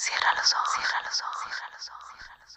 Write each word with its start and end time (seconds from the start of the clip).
Cierra 0.00 0.30
los 0.36 0.52
ojos, 0.52 0.74
cierra 0.76 1.00
los 1.04 1.20
ojos, 1.20 1.42
cierra 1.42 1.70
los 1.74 1.88
ojos, 1.90 2.06
cierra 2.14 2.36
los 2.44 2.54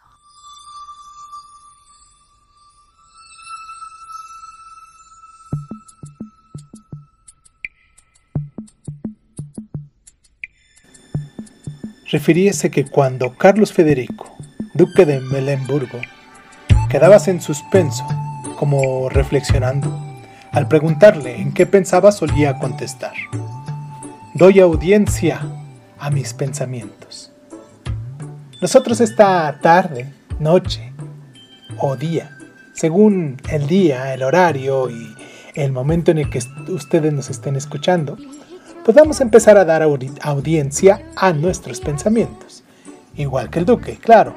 ojos. 12.51 12.69
Que 12.71 12.85
cuando 12.85 13.35
Carlos 13.35 13.73
Federico, 13.73 14.37
duque 14.75 15.07
de 15.07 15.19
Melenburgo, 15.19 15.99
quedabas 16.91 17.27
en 17.27 17.41
suspenso, 17.41 18.05
como 18.59 19.09
reflexionando, 19.09 19.89
al 20.51 20.67
preguntarle 20.67 21.41
en 21.41 21.55
qué 21.55 21.65
pensaba 21.65 22.11
solía 22.11 22.59
contestar, 22.59 23.15
doy 24.35 24.59
audiencia 24.59 25.41
a 25.97 26.11
mis 26.11 26.35
pensamientos. 26.35 27.30
Nosotros 28.61 29.01
esta 29.01 29.57
tarde, 29.59 30.13
noche 30.37 30.93
o 31.79 31.95
día, 31.95 32.37
según 32.75 33.37
el 33.49 33.65
día, 33.65 34.13
el 34.13 34.21
horario 34.21 34.87
y 34.87 35.15
el 35.55 35.71
momento 35.71 36.11
en 36.11 36.19
el 36.19 36.29
que 36.29 36.43
ustedes 36.67 37.11
nos 37.11 37.31
estén 37.31 37.55
escuchando, 37.55 38.17
pues 38.85 38.95
vamos 38.95 39.19
a 39.19 39.23
empezar 39.23 39.57
a 39.57 39.65
dar 39.65 39.81
audiencia 39.81 41.01
a 41.15 41.33
nuestros 41.33 41.79
pensamientos. 41.79 42.63
Igual 43.15 43.49
que 43.49 43.57
el 43.57 43.65
duque, 43.65 43.97
claro. 43.97 44.35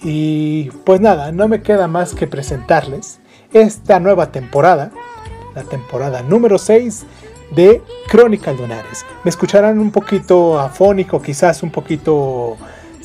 Y 0.00 0.70
pues 0.86 1.02
nada, 1.02 1.30
no 1.30 1.46
me 1.46 1.60
queda 1.60 1.88
más 1.88 2.14
que 2.14 2.26
presentarles 2.26 3.20
esta 3.52 4.00
nueva 4.00 4.32
temporada, 4.32 4.92
la 5.54 5.64
temporada 5.64 6.22
número 6.22 6.56
6 6.56 7.04
de 7.54 7.82
Crónica 8.08 8.50
Lunares. 8.50 9.04
Me 9.24 9.28
escucharán 9.28 9.78
un 9.78 9.90
poquito 9.90 10.58
afónico, 10.58 11.20
quizás 11.20 11.62
un 11.62 11.70
poquito 11.70 12.56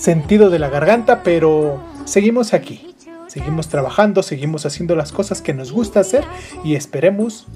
sentido 0.03 0.49
de 0.49 0.59
la 0.59 0.67
garganta, 0.67 1.23
pero 1.23 1.81
seguimos 2.03 2.53
aquí. 2.53 2.94
Seguimos 3.28 3.69
trabajando, 3.69 4.22
seguimos 4.22 4.66
haciendo 4.66 4.97
las 4.97 5.14
cosas 5.14 5.41
que 5.41 5.53
nos 5.53 5.72
gusta 5.72 6.02
hacer 6.02 6.25
y 6.66 6.75
esperemos 6.75 7.47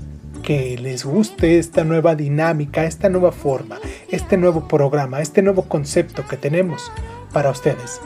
que 0.44 0.78
les 0.78 1.04
guste 1.04 1.60
esta 1.60 1.84
nueva 1.84 2.16
dinámica, 2.16 2.86
esta 2.86 3.10
nueva 3.10 3.34
forma, 3.34 3.80
este 4.10 4.38
nuevo 4.38 4.66
programa, 4.70 5.20
este 5.20 5.42
nuevo 5.42 5.64
concepto 5.64 6.26
que 6.26 6.38
tenemos 6.38 6.90
para 7.34 7.52
ustedes. 7.52 8.00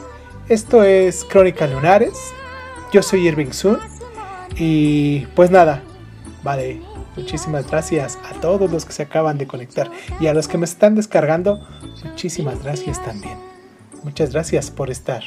Esto 0.48 0.82
es 0.82 1.24
Crónica 1.24 1.68
Lunares. 1.68 2.32
Yo 2.92 3.00
soy 3.00 3.28
Irving 3.28 3.52
Sun. 3.52 3.78
Y 4.56 5.26
pues 5.36 5.52
nada, 5.52 5.84
vale, 6.42 6.82
muchísimas 7.16 7.70
gracias 7.70 8.18
a 8.28 8.40
todos 8.40 8.68
los 8.72 8.84
que 8.86 8.92
se 8.92 9.04
acaban 9.04 9.38
de 9.38 9.46
conectar 9.46 9.88
y 10.18 10.26
a 10.26 10.34
los 10.34 10.48
que 10.48 10.58
me 10.58 10.64
están 10.64 10.96
descargando, 10.96 11.64
muchísimas 12.04 12.60
gracias 12.60 13.02
también. 13.04 13.51
Muchas 14.02 14.32
gracias 14.32 14.70
por 14.70 14.90
estar. 14.90 15.22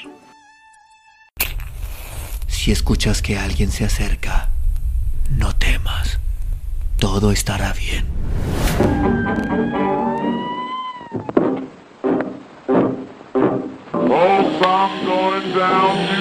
Si 2.47 2.71
escuchas 2.71 3.21
que 3.21 3.37
alguien 3.37 3.71
se 3.71 3.85
acerca, 3.85 4.49
no 5.29 5.55
temas. 5.55 6.19
Todo 6.99 7.31
estará 7.31 7.73
bien. 7.73 8.05
Estás 15.55 16.14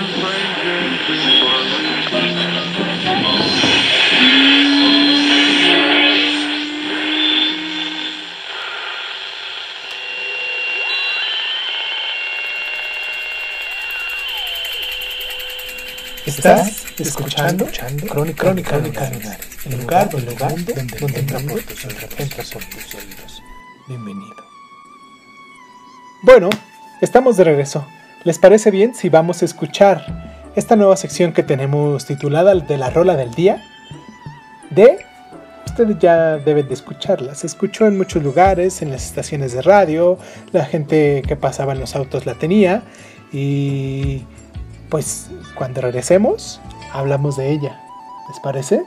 escuchando, 17.03 17.67
Crónica, 18.09 18.45
Crónica, 18.45 18.71
Crónica 18.71 19.11
el 19.67 19.81
lugar, 19.81 20.09
el 20.15 20.25
lugar 20.27 20.51
donde, 20.51 20.85
donde 21.01 21.19
entra 21.21 21.39
por 21.41 21.63
tus 21.63 22.95
oídos. 22.95 23.43
Bienvenido. 23.89 24.37
Bueno, 26.23 26.51
estamos 27.01 27.37
de 27.37 27.45
regreso. 27.45 27.87
¿Les 28.25 28.39
parece 28.39 28.71
bien 28.71 28.95
si 28.95 29.09
vamos 29.09 29.43
a 29.43 29.45
escuchar 29.45 30.53
esta 30.55 30.77
nueva 30.77 30.97
sección 30.97 31.33
que 31.33 31.43
tenemos 31.43 32.07
titulada 32.07 32.55
de 32.55 32.79
la 32.79 32.91
rola 32.91 33.17
del 33.17 33.35
día? 33.35 33.63
De 34.71 35.05
ustedes 35.67 35.99
ya 35.99 36.37
deben 36.37 36.69
de 36.69 36.75
escucharla. 36.75 37.35
Se 37.35 37.47
escuchó 37.47 37.87
en 37.87 37.97
muchos 37.97 38.23
lugares, 38.23 38.81
en 38.83 38.91
las 38.91 39.05
estaciones 39.05 39.53
de 39.53 39.63
radio, 39.63 40.19
la 40.53 40.65
gente 40.65 41.23
que 41.27 41.35
pasaba 41.37 41.73
en 41.73 41.81
los 41.81 41.97
autos 41.97 42.27
la 42.27 42.35
tenía 42.35 42.83
y 43.33 44.23
pues 44.89 45.31
cuando 45.57 45.81
regresemos 45.81 46.61
hablamos 46.95 47.37
de 47.37 47.51
ella. 47.51 47.81
¿Les 48.29 48.41
parece? 48.41 48.87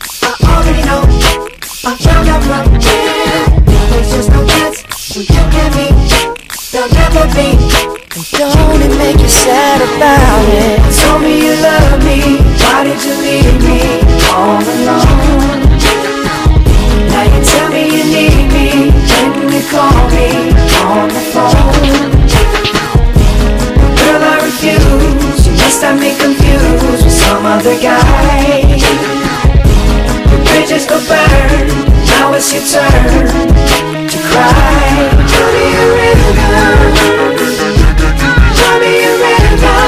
There'll 6.81 6.95
never 6.95 7.27
be 7.35 7.53
And 7.53 8.25
don't 8.33 8.81
it 8.81 8.97
make 8.97 9.21
you 9.21 9.29
sad 9.29 9.85
about 9.85 10.49
it? 10.49 10.81
Told 10.97 11.21
me 11.21 11.37
you 11.45 11.53
love 11.61 12.01
me. 12.01 12.41
Why 12.57 12.81
did 12.83 12.97
you 13.05 13.13
leave 13.21 13.53
me 13.61 14.01
all 14.33 14.57
alone? 14.57 15.61
Now 17.13 17.21
you 17.21 17.39
tell 17.45 17.69
me 17.69 17.85
you 17.85 18.03
need 18.09 18.49
me. 18.49 18.89
You 19.53 19.61
call 19.69 19.93
me 20.09 20.49
on 20.81 21.05
the 21.13 21.21
phone? 21.29 21.85
Girl 24.01 24.23
I 24.25 24.41
refuse. 24.41 25.45
You 25.45 25.53
must 25.61 25.83
have 25.83 26.01
confused 26.17 27.03
With 27.03 27.13
some 27.13 27.45
other 27.45 27.77
guy. 27.79 28.73
Bridges 30.49 30.87
go 30.87 30.97
burn 31.07 32.00
Now 32.21 32.33
it's 32.35 32.53
your 32.53 32.61
turn 32.61 33.49
to 34.07 34.17
cry. 34.29 35.09
Tell 35.25 35.49
me 35.57 35.65
a 35.73 35.89
river 35.97 36.53
Tell 38.59 38.77
me 38.77 38.91
a 39.01 39.13
river 39.25 39.81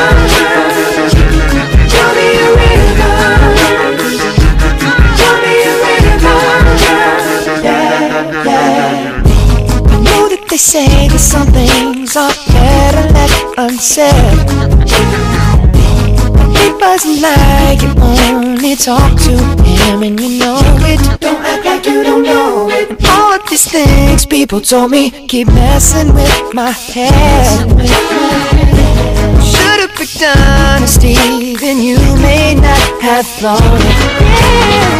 Tell 1.93 2.09
me 2.17 2.25
a 2.33 2.49
river 2.57 3.13
Tell 5.13 5.37
me 5.43 5.53
a 5.61 5.73
river 5.85 6.41
Yeah, 7.61 8.01
yeah. 8.49 9.21
I 9.85 10.01
know 10.01 10.23
that 10.33 10.43
they 10.49 10.57
say 10.57 10.89
that 11.09 11.19
some 11.19 11.45
things 11.53 12.17
are 12.17 12.33
better 12.49 13.13
left 13.13 13.45
unsaid. 13.59 14.41
It 16.65 16.73
wasn't 16.81 17.21
like 17.21 17.83
you 17.83 17.93
only 18.01 18.75
talk 18.75 19.19
to 19.21 19.37
him 19.61 20.01
and 20.01 20.19
you 20.19 20.39
know 20.39 20.57
it 20.81 21.42
like 21.83 21.93
you 21.93 22.03
don't 22.03 22.23
know 22.23 22.69
it 22.69 23.05
All 23.09 23.33
of 23.33 23.49
these 23.49 23.69
things 23.69 24.25
people 24.25 24.61
told 24.61 24.91
me 24.91 25.27
Keep 25.27 25.47
messing 25.47 26.13
with 26.13 26.53
my 26.53 26.71
head 26.71 27.69
Should've 29.43 29.95
picked 29.95 30.23
honesty 30.23 31.55
Then 31.55 31.81
you 31.81 31.97
may 32.21 32.55
not 32.55 33.01
have 33.01 33.25
thought 33.25 33.61
it. 33.61 34.93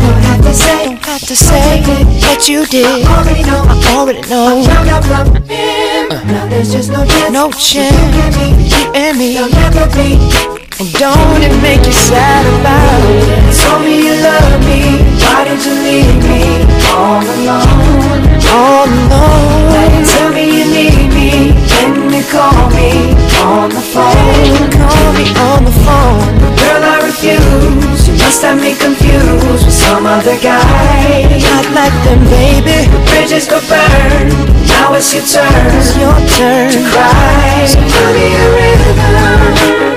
Don't 0.00 0.22
have 0.22 0.42
to 0.42 0.54
say, 0.54 0.84
don't 0.84 1.04
have 1.04 1.20
to 1.20 1.36
say 1.36 1.82
what 2.26 2.48
you 2.48 2.66
did. 2.66 2.86
I 2.86 3.18
already 3.18 3.42
know. 3.42 3.64
I 3.66 3.94
already 3.94 4.20
know. 4.22 4.64
Found 4.64 4.88
out 4.88 5.04
from 5.04 5.42
him. 5.44 6.10
Uh. 6.10 6.24
Now 6.24 6.46
there's 6.48 6.72
just 6.72 6.90
no 6.90 7.04
chance. 7.04 7.32
No 7.32 7.50
chance. 7.52 8.36
You 8.72 8.92
and 8.94 9.18
me. 9.18 9.34
There'll 9.34 9.50
never 9.50 9.86
be. 9.94 10.59
Don't 10.80 11.44
it 11.44 11.52
make 11.60 11.84
you 11.84 11.92
sad 11.92 12.40
about 12.56 13.04
it? 13.12 13.52
Told 13.52 13.84
me 13.84 14.00
you 14.00 14.16
love 14.16 14.64
me. 14.64 15.04
Why 15.20 15.44
did 15.44 15.60
you 15.60 15.76
leave 15.76 16.16
me 16.24 16.64
all 16.88 17.20
alone? 17.20 18.24
All 18.48 18.88
alone. 18.88 19.76
Tell 20.08 20.32
me 20.32 20.48
you 20.48 20.64
need 20.72 21.12
me. 21.12 21.52
Can 21.68 22.08
you 22.08 22.24
call 22.32 22.72
me 22.72 23.12
on 23.44 23.68
the 23.68 23.84
phone? 23.92 24.72
Call 24.72 25.12
me 25.20 25.28
on 25.52 25.68
the 25.68 25.76
phone. 25.84 26.32
Girl, 26.56 26.80
I 26.80 27.04
refuse. 27.04 28.08
You 28.08 28.16
must 28.16 28.40
have 28.40 28.56
me 28.56 28.72
confused 28.72 29.68
with 29.68 29.76
some 29.76 30.06
other 30.06 30.40
guy. 30.40 31.28
Not 31.44 31.68
like 31.76 31.96
them, 32.08 32.24
baby. 32.32 32.88
The 32.88 33.04
bridges 33.04 33.44
go 33.44 33.60
burn. 33.68 34.32
Now 34.64 34.96
it's 34.96 35.12
your 35.12 35.28
turn. 35.28 35.76
It's 35.76 35.92
your 36.00 36.16
turn 36.40 36.72
to 36.72 36.80
cry. 36.88 37.68
So 37.68 37.76
tell 37.76 38.12
me 38.16 38.32
a 38.32 38.46
rhythm. 38.56 39.89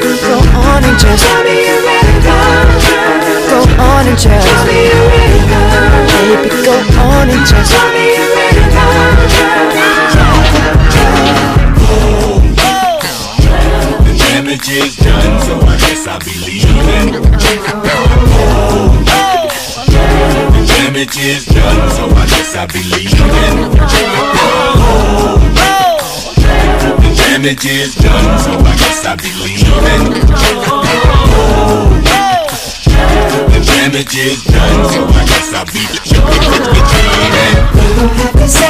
Go 0.44 0.60
on 0.60 0.84
and 0.84 0.98
just 1.00 1.24
tell 1.24 1.44
me 1.44 1.57
a 1.63 1.78
rhythm. 1.86 2.24
Go 3.50 3.60
on 3.84 4.07
and 4.07 4.18
just 4.18 4.48
tell 4.48 4.66
me 4.66 4.80
a 4.88 5.00
rhythm. 5.10 5.68
Baby, 6.12 6.50
go 6.63 6.75
on 7.01 7.30
and 7.30 7.45
just 7.45 7.72
tell 7.72 7.90
me 7.94 8.06
a 8.16 8.24
The 14.04 14.13
damage 14.19 14.69
is 14.69 14.95
done, 14.98 15.42
so 15.42 15.54
I 15.62 15.78
guess 15.78 16.07
I'll 16.07 16.19
be 16.19 16.36
leaving. 16.46 17.07
The 20.54 20.63
damage 20.68 21.18
is 21.18 21.46
done, 21.46 21.89
so 21.92 22.04
I 22.10 22.25
guess 22.28 22.56
I'll 22.56 22.68
be 22.68 22.84
leaving. 22.84 23.24
The 27.34 27.40
damage 27.40 27.66
is 27.66 27.96
done, 27.96 28.38
so 28.38 28.52
I 28.62 28.78
guess 28.78 29.06
I'll 29.08 29.18
be 29.18 29.34
leaving. 29.42 30.22
The 33.50 33.60
damage 33.66 34.16
is 34.16 34.44
done, 34.44 34.86
so 34.94 35.02
I 35.10 35.26
guess 35.26 35.50
I'll 35.52 35.66
be 35.66 35.82
leaving. 35.82 36.54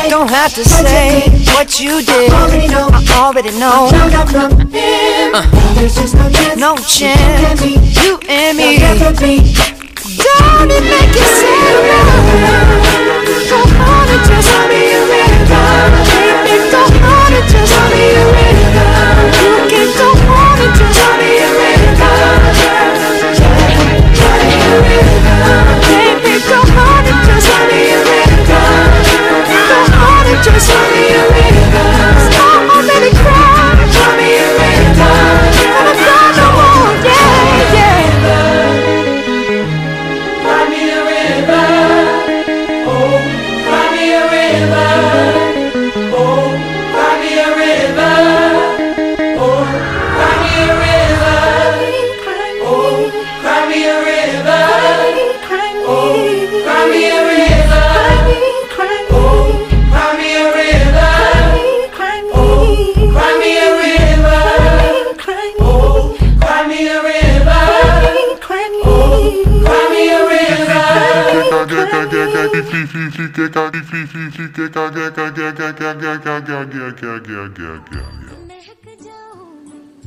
Don't 0.09 0.29
have 0.29 0.53
to 0.53 0.63
say 0.63 1.27
what 1.53 1.77
you 1.81 2.01
did. 2.03 2.31
I 2.31 2.41
already 2.41 2.67
know. 2.69 2.87
I 2.89 3.03
already 3.19 3.51
know. 3.59 3.89
Found 3.91 4.13
out 4.13 4.29
from 4.29 4.51
him. 4.71 5.35
Uh. 5.35 5.43
There's 5.75 5.95
just 5.95 6.15
no 6.15 6.29
chance. 6.31 6.57
No 6.57 6.77
chance. 6.77 7.61
You 7.65 8.17
and 8.29 8.57
me. 8.57 8.77
Don't 8.79 9.11
it 10.71 10.83
make 10.87 11.11
you 11.11 11.27
sad 11.35 11.83
now? 11.83 12.15
Go 13.49 13.59
on 13.59 14.07
and 14.07 14.23
just 14.25 14.47
tell 14.47 14.67
me 14.69 14.93
a 14.93 15.32
rhythm. 15.43 16.43
Baby, 16.45 16.69
go 16.71 17.07
on 17.07 17.33
and 17.33 17.49
just 17.49 17.73
tell 17.73 17.89
me 17.89 18.15
a 18.15 18.25
rhythm. 18.31 19.52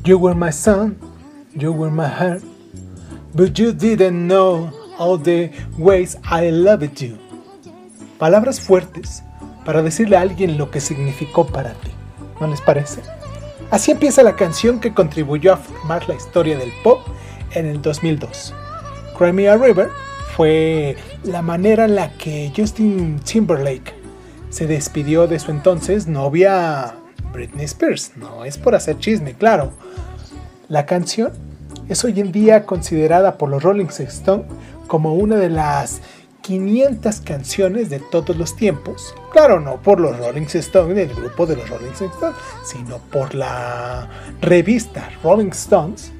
You 0.03 0.17
were 0.19 0.35
my 0.35 0.51
sun, 0.51 0.97
you 1.53 1.71
were 1.71 1.91
my 1.91 2.07
heart, 2.07 2.43
but 3.33 3.57
you 3.57 3.71
didn't 3.71 4.27
know 4.27 4.71
all 4.97 5.17
the 5.17 5.51
ways 5.77 6.17
I 6.29 6.49
loved 6.51 7.01
you. 7.01 7.17
Palabras 8.19 8.59
fuertes 8.59 9.23
para 9.63 9.81
decirle 9.81 10.17
a 10.17 10.21
alguien 10.21 10.57
lo 10.57 10.69
que 10.69 10.81
significó 10.81 11.47
para 11.47 11.73
ti, 11.75 11.91
¿no 12.41 12.47
les 12.47 12.59
parece? 12.61 13.01
Así 13.71 13.91
empieza 13.91 14.21
la 14.23 14.35
canción 14.35 14.79
que 14.79 14.93
contribuyó 14.93 15.53
a 15.53 15.57
formar 15.57 16.07
la 16.09 16.15
historia 16.15 16.57
del 16.57 16.71
pop 16.83 16.99
en 17.51 17.67
el 17.67 17.81
2002. 17.81 18.53
Cry 19.17 19.31
Me 19.31 19.47
a 19.47 19.55
River 19.55 19.89
fue 20.37 20.95
la 21.23 21.41
manera 21.41 21.85
en 21.85 21.95
la 21.95 22.11
que 22.11 22.53
Justin 22.55 23.19
Timberlake 23.21 23.95
se 24.51 24.67
despidió 24.67 25.25
de 25.25 25.39
su 25.39 25.49
entonces 25.49 26.05
novia 26.05 26.93
Britney 27.33 27.65
Spears. 27.65 28.11
No 28.17 28.45
es 28.45 28.59
por 28.59 28.75
hacer 28.75 28.99
chisme, 28.99 29.33
claro. 29.33 29.71
La 30.69 30.85
canción 30.85 31.31
es 31.89 32.03
hoy 32.05 32.19
en 32.19 32.31
día 32.31 32.67
considerada 32.67 33.39
por 33.39 33.49
los 33.49 33.63
Rolling 33.63 33.87
Stones 33.87 34.45
como 34.85 35.15
una 35.15 35.37
de 35.37 35.49
las 35.49 36.01
500 36.41 37.19
canciones 37.21 37.89
de 37.89 37.99
todos 37.99 38.37
los 38.37 38.55
tiempos. 38.55 39.15
Claro, 39.31 39.59
no 39.59 39.81
por 39.81 39.99
los 39.99 40.19
Rolling 40.19 40.45
Stones, 40.53 40.99
el 40.99 41.15
grupo 41.15 41.47
de 41.47 41.55
los 41.55 41.67
Rolling 41.67 41.93
Stones, 41.93 42.35
sino 42.63 42.99
por 43.11 43.33
la 43.33 44.07
revista 44.39 45.09
Rolling 45.23 45.49
Stones. 45.49 46.11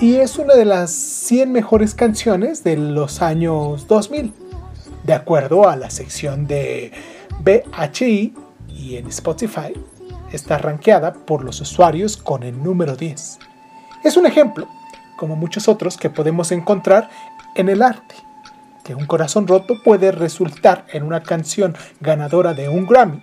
Y 0.00 0.16
es 0.16 0.38
una 0.38 0.54
de 0.54 0.64
las 0.64 0.92
100 0.92 1.52
mejores 1.52 1.94
canciones 1.94 2.64
de 2.64 2.74
los 2.78 3.20
años 3.20 3.86
2000, 3.86 4.32
de 5.04 5.12
acuerdo 5.12 5.68
a 5.68 5.76
la 5.76 5.90
sección 5.90 6.46
de 6.46 6.90
BHI 7.40 8.32
y 8.66 8.96
en 8.96 9.06
Spotify 9.08 9.74
está 10.32 10.56
rankeada 10.56 11.12
por 11.12 11.44
los 11.44 11.60
usuarios 11.60 12.16
con 12.16 12.44
el 12.44 12.62
número 12.62 12.96
10. 12.96 13.40
Es 14.02 14.16
un 14.16 14.24
ejemplo, 14.24 14.66
como 15.18 15.36
muchos 15.36 15.68
otros 15.68 15.98
que 15.98 16.08
podemos 16.08 16.50
encontrar 16.50 17.10
en 17.54 17.68
el 17.68 17.82
arte, 17.82 18.14
que 18.82 18.94
un 18.94 19.04
corazón 19.04 19.46
roto 19.46 19.82
puede 19.84 20.12
resultar 20.12 20.86
en 20.94 21.02
una 21.02 21.22
canción 21.22 21.76
ganadora 22.00 22.54
de 22.54 22.70
un 22.70 22.86
Grammy, 22.86 23.22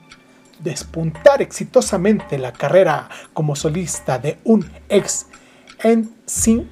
despuntar 0.59 1.41
exitosamente 1.41 2.37
la 2.37 2.53
carrera 2.53 3.09
como 3.33 3.55
solista 3.55 4.19
de 4.19 4.37
un 4.43 4.69
ex 4.89 5.25
en 5.83 6.09
sin 6.25 6.69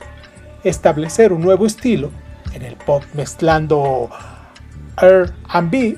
establecer 0.63 1.33
un 1.33 1.41
nuevo 1.41 1.65
estilo 1.65 2.11
en 2.53 2.63
el 2.63 2.75
pop 2.75 3.03
mezclando 3.13 4.09
R&B, 4.97 5.97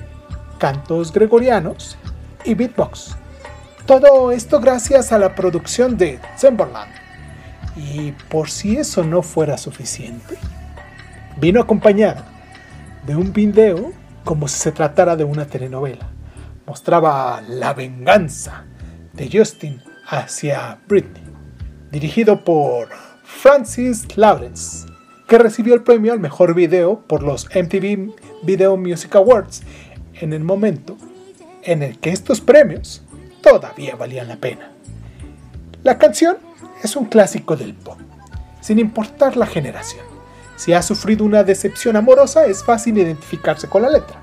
cantos 0.57 1.13
gregorianos 1.13 1.97
y 2.43 2.53
beatbox. 2.53 3.15
Todo 3.85 4.31
esto 4.31 4.59
gracias 4.59 5.11
a 5.11 5.19
la 5.19 5.35
producción 5.35 5.97
de 5.97 6.19
Timberland. 6.39 6.91
Y 7.75 8.11
por 8.29 8.49
si 8.49 8.77
eso 8.77 9.03
no 9.03 9.21
fuera 9.21 9.57
suficiente, 9.57 10.35
vino 11.39 11.61
acompañada 11.61 12.25
de 13.05 13.15
un 13.15 13.31
video 13.31 13.93
como 14.23 14.47
si 14.47 14.59
se 14.59 14.71
tratara 14.71 15.15
de 15.15 15.23
una 15.23 15.45
telenovela. 15.45 16.07
Mostraba 16.65 17.41
la 17.47 17.73
venganza 17.73 18.65
de 19.13 19.29
Justin 19.31 19.81
hacia 20.05 20.79
Britney, 20.87 21.23
dirigido 21.99 22.43
por 22.43 22.89
Francis 23.23 24.15
Lawrence, 24.17 24.85
que 25.27 25.39
recibió 25.39 25.73
el 25.73 25.81
premio 25.81 26.13
al 26.13 26.19
mejor 26.19 26.53
video 26.53 26.99
por 27.07 27.23
los 27.23 27.47
MTV 27.55 28.13
Video 28.43 28.77
Music 28.77 29.15
Awards 29.15 29.63
en 30.13 30.31
el 30.31 30.43
momento 30.43 30.95
en 31.63 31.81
el 31.81 31.97
que 31.97 32.11
estos 32.11 32.39
premios 32.39 33.01
todavía 33.41 33.95
valían 33.95 34.27
la 34.27 34.35
pena. 34.35 34.71
La 35.81 35.97
canción 35.97 36.37
es 36.83 36.95
un 36.95 37.05
clásico 37.05 37.55
del 37.55 37.73
pop, 37.73 37.97
sin 38.61 38.77
importar 38.77 39.35
la 39.35 39.47
generación. 39.47 40.05
Si 40.55 40.73
has 40.73 40.85
sufrido 40.85 41.25
una 41.25 41.43
decepción 41.43 41.95
amorosa, 41.95 42.45
es 42.45 42.63
fácil 42.63 42.99
identificarse 42.99 43.67
con 43.67 43.81
la 43.81 43.89
letra. 43.89 44.19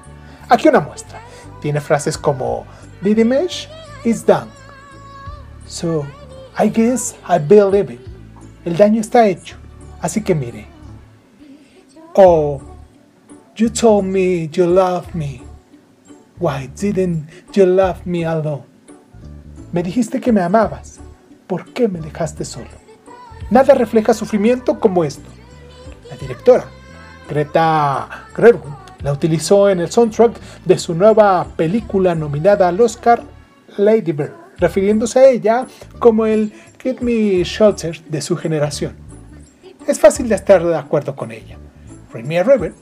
Aquí 0.48 0.68
una 0.68 0.78
muestra. 0.78 1.20
Tiene 1.60 1.80
frases 1.80 2.16
como 2.16 2.66
The 3.02 3.16
damage 3.16 3.68
is 4.04 4.24
done. 4.24 4.46
So, 5.66 6.06
I 6.58 6.68
guess 6.68 7.16
I 7.28 7.38
believe 7.38 7.92
it. 7.92 8.00
El 8.64 8.76
daño 8.76 9.00
está 9.00 9.26
hecho. 9.26 9.56
Así 10.00 10.22
que 10.22 10.34
mire. 10.34 10.66
O 12.14 12.60
You 13.56 13.70
told 13.70 14.04
me 14.04 14.48
you 14.48 14.66
loved 14.66 15.14
me. 15.14 15.40
Why 16.40 16.66
didn't 16.74 17.28
you 17.52 17.66
love 17.66 18.04
me 18.04 18.24
alone? 18.24 18.64
Me 19.72 19.80
dijiste 19.80 20.20
que 20.20 20.32
me 20.32 20.42
amabas. 20.42 20.98
¿Por 21.46 21.72
qué 21.72 21.86
me 21.86 22.00
dejaste 22.00 22.44
solo? 22.44 22.66
Nada 23.50 23.74
refleja 23.74 24.12
sufrimiento 24.12 24.80
como 24.80 25.04
esto. 25.04 25.30
La 26.10 26.16
directora, 26.16 26.64
Greta 27.28 28.26
Gerwig, 28.34 28.74
la 29.02 29.12
utilizó 29.12 29.68
en 29.68 29.78
el 29.78 29.90
soundtrack 29.90 30.40
de 30.64 30.76
su 30.76 30.94
nueva 30.94 31.46
película 31.56 32.16
nominada 32.16 32.66
al 32.66 32.80
Oscar, 32.80 33.22
Lady 33.76 34.10
Bird, 34.10 34.32
refiriéndose 34.64 35.18
a 35.18 35.28
ella 35.28 35.66
como 35.98 36.24
el 36.24 36.50
Give 36.82 37.00
Me 37.02 37.44
Shelter 37.44 38.02
de 38.04 38.22
su 38.22 38.34
generación. 38.34 38.94
Es 39.86 40.00
fácil 40.00 40.26
de 40.26 40.36
estar 40.36 40.64
de 40.64 40.74
acuerdo 40.74 41.14
con 41.14 41.32
ella. 41.32 41.58
Remy 42.10 42.42
River 42.42 42.72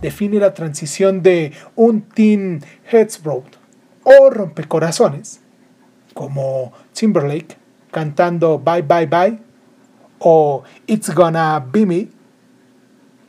define 0.00 0.40
la 0.40 0.52
transición 0.52 1.22
de 1.22 1.52
un 1.76 2.02
teen 2.02 2.64
Headsbroad 2.90 3.44
o 4.02 4.30
rompecorazones, 4.30 5.40
como 6.12 6.72
Timberlake 6.92 7.56
cantando 7.92 8.58
Bye 8.58 8.82
Bye 8.82 9.06
Bye 9.06 9.38
o 10.18 10.64
It's 10.88 11.14
Gonna 11.14 11.60
Be 11.60 11.86
Me, 11.86 12.08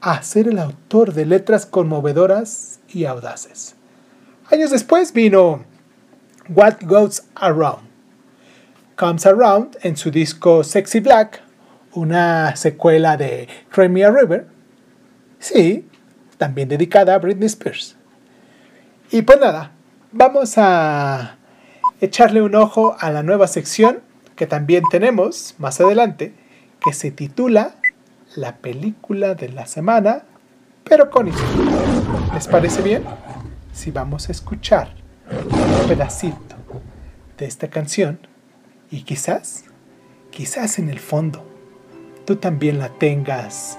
a 0.02 0.24
ser 0.24 0.48
el 0.48 0.58
autor 0.58 1.14
de 1.14 1.28
letras 1.28 1.68
conmovedoras 1.68 2.80
y 2.92 3.06
audaces. 3.06 3.76
Años 4.50 4.72
después 4.72 5.14
vino 5.14 5.64
What 6.50 6.82
Goes 6.82 7.24
Around. 7.36 7.88
Comes 8.98 9.26
Around 9.26 9.78
en 9.82 9.96
su 9.96 10.12
disco 10.12 10.64
Sexy 10.64 11.00
Black, 11.00 11.42
una 11.94 12.56
secuela 12.58 13.16
de 13.16 13.48
Crimea 13.70 14.12
River. 14.12 14.48
Sí, 15.40 15.88
también 16.38 16.68
dedicada 16.68 17.16
a 17.16 17.20
Britney 17.20 17.46
Spears. 17.46 17.96
Y 19.10 19.22
pues 19.22 19.40
nada, 19.40 19.72
vamos 20.12 20.56
a 20.58 21.38
echarle 22.02 22.42
un 22.42 22.56
ojo 22.56 22.98
a 23.00 23.10
la 23.10 23.24
nueva 23.24 23.48
sección 23.48 24.02
que 24.36 24.46
también 24.46 24.84
tenemos 24.92 25.56
más 25.60 25.80
adelante, 25.80 26.34
que 26.84 26.92
se 26.92 27.12
titula 27.12 27.76
La 28.36 28.58
película 28.58 29.34
de 29.36 29.48
la 29.48 29.66
semana, 29.66 30.24
pero 30.84 31.10
con 31.10 31.30
historia. 31.30 31.72
¿Les 32.34 32.48
parece 32.48 32.82
bien? 32.82 33.04
Si 33.72 33.92
vamos 33.92 34.28
a 34.28 34.34
escuchar 34.34 35.03
un 35.32 35.88
pedacito 35.88 36.56
de 37.38 37.46
esta 37.46 37.70
canción 37.70 38.20
y 38.92 39.04
quizás, 39.04 39.66
quizás 40.32 40.80
en 40.80 40.90
el 40.90 41.00
fondo, 41.00 41.46
tú 42.26 42.36
también 42.36 42.80
la 42.80 42.90
tengas 42.90 43.78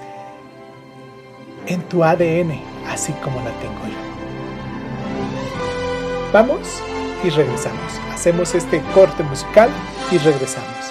en 1.67 1.83
tu 1.83 2.05
ADN, 2.05 2.61
así 2.89 3.13
como 3.23 3.39
la 3.41 3.51
tengo 3.61 3.87
yo. 3.87 4.05
Vamos 6.33 6.83
y 7.23 7.31
regresamos. 7.31 7.93
Hacemos 8.13 8.55
este 8.55 8.83
corte 8.93 9.23
musical 9.23 9.71
y 10.11 10.19
regresamos. 10.19 10.84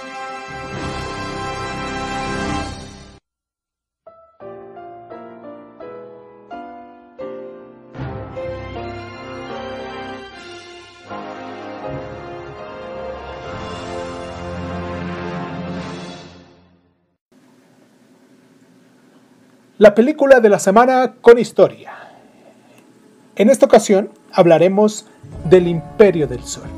La 19.84 19.94
película 19.94 20.40
de 20.40 20.48
la 20.48 20.60
semana 20.60 21.16
con 21.20 21.38
historia. 21.38 21.92
En 23.36 23.50
esta 23.50 23.66
ocasión 23.66 24.12
hablaremos 24.32 25.08
del 25.44 25.68
Imperio 25.68 26.26
del 26.26 26.42
Sol. 26.46 26.70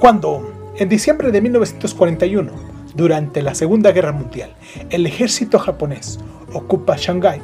Cuando, 0.00 0.74
en 0.76 0.90
diciembre 0.90 1.32
de 1.32 1.40
1941, 1.40 2.52
durante 2.94 3.40
la 3.40 3.54
Segunda 3.54 3.92
Guerra 3.92 4.12
Mundial, 4.12 4.54
el 4.90 5.06
ejército 5.06 5.58
japonés 5.58 6.20
ocupa 6.52 6.98
Shanghái, 6.98 7.40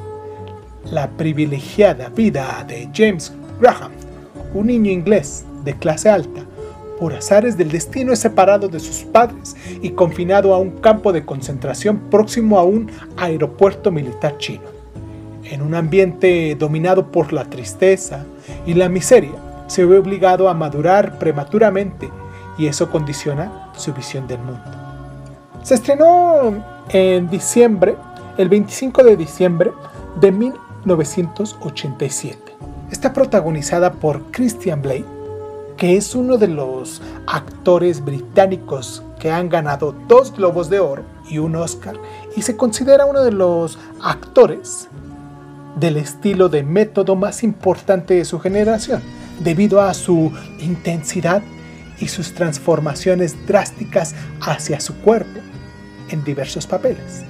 la 0.90 1.09
privilegiada 1.09 2.11
vida 2.11 2.62
de 2.68 2.90
James 2.95 3.33
Graham, 3.59 3.92
un 4.52 4.66
niño 4.66 4.90
inglés 4.90 5.47
de 5.64 5.73
clase 5.73 6.11
alta, 6.11 6.42
por 6.98 7.14
azares 7.14 7.56
del 7.56 7.70
destino 7.70 8.12
es 8.12 8.18
separado 8.18 8.68
de 8.68 8.80
sus 8.80 9.04
padres 9.04 9.56
y 9.82 9.90
confinado 9.90 10.54
a 10.54 10.58
un 10.58 10.70
campo 10.70 11.12
de 11.12 11.24
concentración 11.24 11.98
próximo 12.10 12.58
a 12.58 12.64
un 12.64 12.90
aeropuerto 13.16 13.90
militar 13.90 14.38
chino. 14.38 14.64
En 15.44 15.62
un 15.62 15.74
ambiente 15.74 16.56
dominado 16.58 17.12
por 17.12 17.32
la 17.32 17.44
tristeza 17.44 18.24
y 18.66 18.74
la 18.74 18.88
miseria, 18.88 19.34
se 19.66 19.84
ve 19.84 19.98
obligado 19.98 20.48
a 20.48 20.54
madurar 20.54 21.18
prematuramente 21.18 22.08
y 22.58 22.66
eso 22.66 22.90
condiciona 22.90 23.70
su 23.76 23.92
visión 23.92 24.26
del 24.26 24.38
mundo. 24.38 24.62
Se 25.62 25.74
estrenó 25.74 26.64
en 26.88 27.28
diciembre, 27.28 27.96
el 28.38 28.48
25 28.48 29.02
de 29.02 29.16
diciembre 29.16 29.72
de 30.20 30.32
1987. 30.32 32.38
Está 32.90 33.12
protagonizada 33.12 33.92
por 33.92 34.22
Christian 34.30 34.82
Blake, 34.82 35.15
que 35.76 35.97
es 35.97 36.14
uno 36.14 36.38
de 36.38 36.49
los 36.49 37.02
actores 37.26 38.04
británicos 38.04 39.02
que 39.18 39.30
han 39.30 39.49
ganado 39.49 39.95
dos 40.09 40.33
Globos 40.33 40.71
de 40.71 40.80
Oro 40.80 41.04
y 41.28 41.38
un 41.38 41.56
Oscar 41.56 41.97
y 42.37 42.42
se 42.42 42.56
considera 42.56 43.06
uno 43.06 43.23
de 43.23 43.33
los 43.33 43.78
actores 44.02 44.88
del 45.76 45.99
estilo 45.99 46.49
de 46.49 46.62
método 46.62 47.16
más 47.16 47.42
importante 47.42 48.14
de 48.14 48.25
su 48.25 48.40
generación, 48.40 49.02
debido 49.40 49.83
a 49.83 49.92
su 49.92 50.33
intensidad 50.59 51.42
y 52.00 52.09
sus 52.09 52.33
transformaciones 52.33 53.47
drásticas 53.47 54.14
hacia 54.40 54.80
su 54.80 54.95
cuerpo 54.97 55.40
en 56.09 56.25
diversos 56.25 56.66
papeles. 56.66 57.25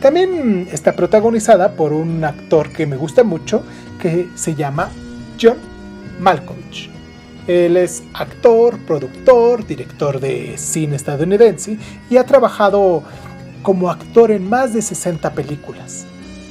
También 0.00 0.68
está 0.72 0.92
protagonizada 0.92 1.72
por 1.72 1.92
un 1.92 2.24
actor 2.24 2.70
que 2.70 2.86
me 2.86 2.96
gusta 2.96 3.24
mucho 3.24 3.62
que 4.00 4.28
se 4.34 4.54
llama 4.54 4.88
John 5.40 5.58
Malkovich. 6.20 6.89
Él 7.46 7.76
es 7.76 8.02
actor, 8.14 8.78
productor, 8.86 9.66
director 9.66 10.20
de 10.20 10.56
cine 10.56 10.96
estadounidense 10.96 11.78
y 12.08 12.16
ha 12.16 12.24
trabajado 12.24 13.02
como 13.62 13.90
actor 13.90 14.30
en 14.30 14.48
más 14.48 14.72
de 14.72 14.82
60 14.82 15.32
películas. 15.32 16.06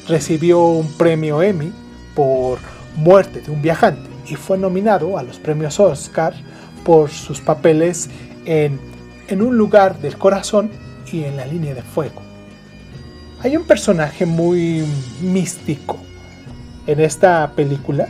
Recibió 0.08 0.62
un 0.62 0.92
premio 0.94 1.42
Emmy 1.42 1.72
por 2.16 2.60
Muerte 2.96 3.42
de 3.42 3.52
un 3.52 3.62
viajante 3.62 4.10
y 4.28 4.36
fue 4.36 4.58
nominado 4.58 5.18
a 5.18 5.24
los 5.24 5.38
premios 5.38 5.80
Oscar 5.80 6.34
por 6.84 7.10
sus 7.10 7.40
papeles 7.40 8.10
en 8.46 8.80
En 9.28 9.44
un 9.44 9.58
lugar 9.58 10.00
del 10.00 10.18
corazón 10.18 10.72
y 11.12 11.24
en 11.24 11.38
la 11.38 11.46
línea 11.46 11.76
de 11.76 11.84
fuego. 11.84 12.22
Hay 13.42 13.56
un 13.56 13.64
personaje 13.64 14.26
muy 14.26 14.84
místico 15.22 15.98
en 16.88 17.00
esta 17.00 17.52
película 17.56 18.10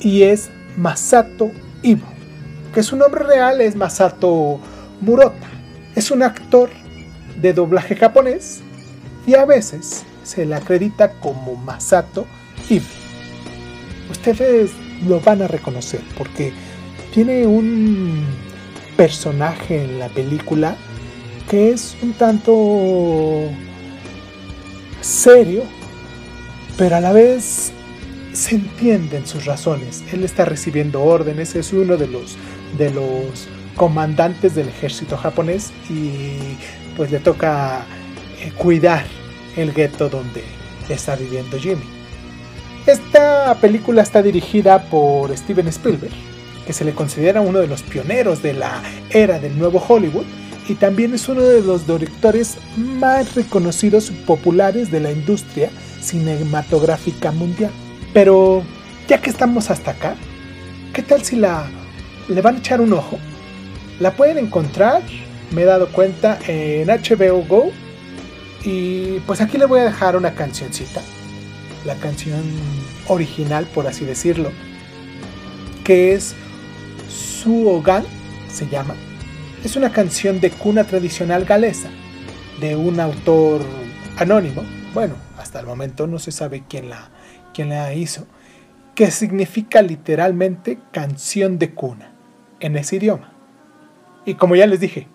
y 0.00 0.22
es 0.22 0.50
Masato 0.76 1.50
Ibo, 1.82 2.06
que 2.74 2.82
su 2.82 2.96
nombre 2.96 3.24
real 3.24 3.60
es 3.60 3.76
Masato 3.76 4.60
Murota. 5.00 5.48
Es 5.94 6.10
un 6.10 6.22
actor 6.22 6.70
de 7.40 7.52
doblaje 7.52 7.96
japonés 7.96 8.60
y 9.26 9.34
a 9.34 9.44
veces 9.44 10.04
se 10.22 10.46
le 10.46 10.54
acredita 10.54 11.12
como 11.20 11.56
Masato 11.56 12.26
Ibo. 12.68 12.86
Ustedes 14.10 14.70
lo 15.06 15.20
van 15.20 15.42
a 15.42 15.48
reconocer 15.48 16.00
porque 16.16 16.52
tiene 17.12 17.46
un 17.46 18.24
personaje 18.96 19.84
en 19.84 19.98
la 19.98 20.08
película 20.08 20.76
que 21.50 21.72
es 21.72 21.96
un 22.02 22.12
tanto 22.14 23.50
serio, 25.00 25.64
pero 26.78 26.96
a 26.96 27.00
la 27.00 27.12
vez 27.12 27.72
se 28.42 28.56
entienden 28.56 29.24
sus 29.24 29.44
razones. 29.44 30.02
Él 30.12 30.24
está 30.24 30.44
recibiendo 30.44 31.00
órdenes, 31.04 31.54
es 31.54 31.72
uno 31.72 31.96
de 31.96 32.08
los, 32.08 32.36
de 32.76 32.90
los 32.90 33.46
comandantes 33.76 34.56
del 34.56 34.68
ejército 34.68 35.16
japonés 35.16 35.70
y 35.88 36.56
pues 36.96 37.12
le 37.12 37.20
toca 37.20 37.86
eh, 38.40 38.50
cuidar 38.58 39.04
el 39.56 39.72
gueto 39.72 40.08
donde 40.08 40.42
está 40.88 41.14
viviendo 41.14 41.56
Jimmy. 41.56 41.84
Esta 42.84 43.54
película 43.60 44.02
está 44.02 44.22
dirigida 44.22 44.82
por 44.90 45.34
Steven 45.36 45.68
Spielberg, 45.68 46.12
que 46.66 46.72
se 46.72 46.84
le 46.84 46.94
considera 46.94 47.40
uno 47.40 47.60
de 47.60 47.68
los 47.68 47.82
pioneros 47.82 48.42
de 48.42 48.54
la 48.54 48.82
era 49.10 49.38
del 49.38 49.56
nuevo 49.56 49.80
Hollywood 49.86 50.26
y 50.68 50.74
también 50.74 51.14
es 51.14 51.28
uno 51.28 51.42
de 51.42 51.62
los 51.62 51.86
directores 51.86 52.56
más 52.76 53.36
reconocidos 53.36 54.10
y 54.10 54.14
populares 54.14 54.90
de 54.90 54.98
la 54.98 55.12
industria 55.12 55.70
cinematográfica 56.00 57.30
mundial. 57.30 57.70
Pero 58.12 58.62
ya 59.08 59.20
que 59.20 59.30
estamos 59.30 59.70
hasta 59.70 59.92
acá, 59.92 60.16
¿qué 60.92 61.02
tal 61.02 61.22
si 61.22 61.36
la 61.36 61.66
le 62.28 62.40
van 62.40 62.56
a 62.56 62.58
echar 62.58 62.80
un 62.80 62.92
ojo? 62.92 63.18
La 64.00 64.12
pueden 64.12 64.38
encontrar, 64.38 65.02
me 65.50 65.62
he 65.62 65.64
dado 65.64 65.88
cuenta, 65.88 66.38
en 66.46 66.88
HBO 66.88 67.44
Go. 67.46 67.70
Y 68.64 69.18
pues 69.20 69.40
aquí 69.40 69.58
le 69.58 69.66
voy 69.66 69.80
a 69.80 69.84
dejar 69.84 70.16
una 70.16 70.34
cancioncita 70.34 71.00
la 71.84 71.96
canción 71.96 72.42
original, 73.08 73.66
por 73.66 73.86
así 73.86 74.04
decirlo, 74.04 74.50
que 75.84 76.14
es 76.14 76.34
Suogan, 77.08 78.04
se 78.52 78.68
llama. 78.68 78.94
Es 79.64 79.76
una 79.76 79.92
canción 79.92 80.40
de 80.40 80.50
cuna 80.50 80.84
tradicional 80.84 81.44
galesa, 81.44 81.88
de 82.60 82.76
un 82.76 83.00
autor 83.00 83.62
anónimo, 84.16 84.62
bueno, 84.94 85.14
hasta 85.38 85.60
el 85.60 85.66
momento 85.66 86.06
no 86.06 86.18
se 86.18 86.32
sabe 86.32 86.62
quién 86.68 86.90
la, 86.90 87.10
quién 87.52 87.70
la 87.70 87.92
hizo, 87.94 88.26
que 88.94 89.10
significa 89.10 89.82
literalmente 89.82 90.78
canción 90.92 91.58
de 91.58 91.70
cuna 91.70 92.12
en 92.60 92.76
ese 92.76 92.96
idioma. 92.96 93.32
Y 94.24 94.34
como 94.34 94.56
ya 94.56 94.66
les 94.66 94.80
dije, 94.80 95.08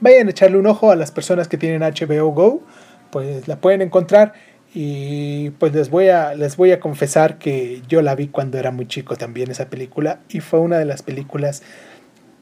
vayan 0.00 0.28
a 0.28 0.30
echarle 0.30 0.58
un 0.58 0.66
ojo 0.66 0.90
a 0.90 0.96
las 0.96 1.10
personas 1.10 1.48
que 1.48 1.58
tienen 1.58 1.82
HBO 1.82 2.28
Go, 2.30 2.62
pues 3.10 3.48
la 3.48 3.56
pueden 3.60 3.82
encontrar 3.82 4.32
y 4.74 5.50
pues 5.50 5.74
les 5.74 5.90
voy 5.90 6.08
a 6.08 6.34
les 6.34 6.56
voy 6.56 6.72
a 6.72 6.80
confesar 6.80 7.38
que 7.38 7.82
yo 7.88 8.00
la 8.00 8.14
vi 8.14 8.28
cuando 8.28 8.58
era 8.58 8.70
muy 8.70 8.86
chico 8.86 9.16
también 9.16 9.50
esa 9.50 9.68
película 9.68 10.20
y 10.30 10.40
fue 10.40 10.60
una 10.60 10.78
de 10.78 10.86
las 10.86 11.02
películas 11.02 11.62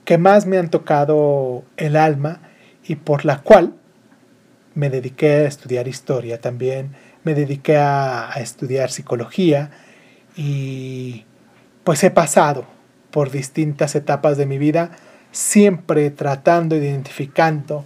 que 0.04 0.16
más 0.16 0.46
me 0.46 0.56
han 0.56 0.70
tocado 0.70 1.64
el 1.76 1.96
alma 1.96 2.40
y 2.86 2.96
por 2.96 3.24
la 3.24 3.42
cual 3.42 3.74
me 4.74 4.90
dediqué 4.90 5.28
a 5.30 5.46
estudiar 5.46 5.88
historia 5.88 6.40
también, 6.40 6.92
me 7.24 7.34
dediqué 7.34 7.76
a, 7.76 8.32
estudiar 8.36 8.90
psicología 8.90 9.70
y 10.36 11.24
pues 11.84 12.02
he 12.04 12.10
pasado 12.10 12.64
por 13.10 13.30
distintas 13.30 13.94
etapas 13.94 14.36
de 14.36 14.46
mi 14.46 14.58
vida, 14.58 14.92
siempre 15.32 16.10
tratando 16.10 16.76
de 16.76 16.86
identificando, 16.86 17.84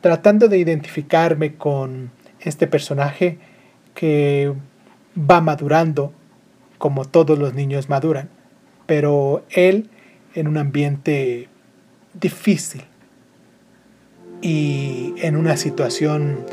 tratando 0.00 0.48
de 0.48 0.58
identificarme 0.58 1.54
con 1.54 2.10
este 2.40 2.66
personaje 2.66 3.38
que 3.94 4.52
va 5.16 5.40
madurando 5.40 6.12
como 6.78 7.04
todos 7.04 7.38
los 7.38 7.54
niños 7.54 7.88
maduran, 7.88 8.30
pero 8.86 9.44
él 9.50 9.90
en 10.34 10.48
un 10.48 10.56
ambiente 10.56 11.48
difícil 12.14 12.82
y 14.40 15.14
en 15.18 15.36
una 15.36 15.56
situación 15.56 16.44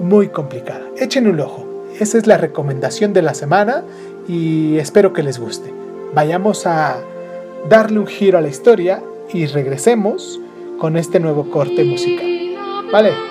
muy 0.00 0.28
complicada. 0.28 0.82
Echen 0.96 1.26
un 1.26 1.40
ojo. 1.40 1.66
Esa 1.98 2.18
es 2.18 2.26
la 2.26 2.36
recomendación 2.38 3.12
de 3.12 3.22
la 3.22 3.34
semana 3.34 3.84
y 4.28 4.78
espero 4.78 5.12
que 5.12 5.22
les 5.22 5.38
guste. 5.38 5.72
Vayamos 6.14 6.66
a 6.66 6.96
darle 7.68 7.98
un 7.98 8.06
giro 8.06 8.38
a 8.38 8.40
la 8.40 8.48
historia 8.48 9.02
y 9.32 9.46
regresemos 9.46 10.40
con 10.78 10.96
este 10.96 11.20
nuevo 11.20 11.50
corte 11.50 11.84
musical. 11.84 12.26
¿Vale? 12.92 13.29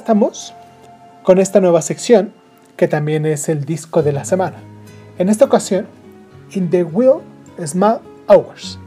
Estamos 0.00 0.54
con 1.22 1.38
esta 1.38 1.60
nueva 1.60 1.82
sección 1.82 2.32
que 2.78 2.88
también 2.88 3.26
es 3.26 3.50
el 3.50 3.66
disco 3.66 4.02
de 4.02 4.12
la 4.12 4.24
semana. 4.24 4.56
En 5.18 5.28
esta 5.28 5.44
ocasión, 5.44 5.86
In 6.52 6.70
the 6.70 6.82
Will 6.84 7.20
Small 7.62 8.00
Hours 8.26 8.78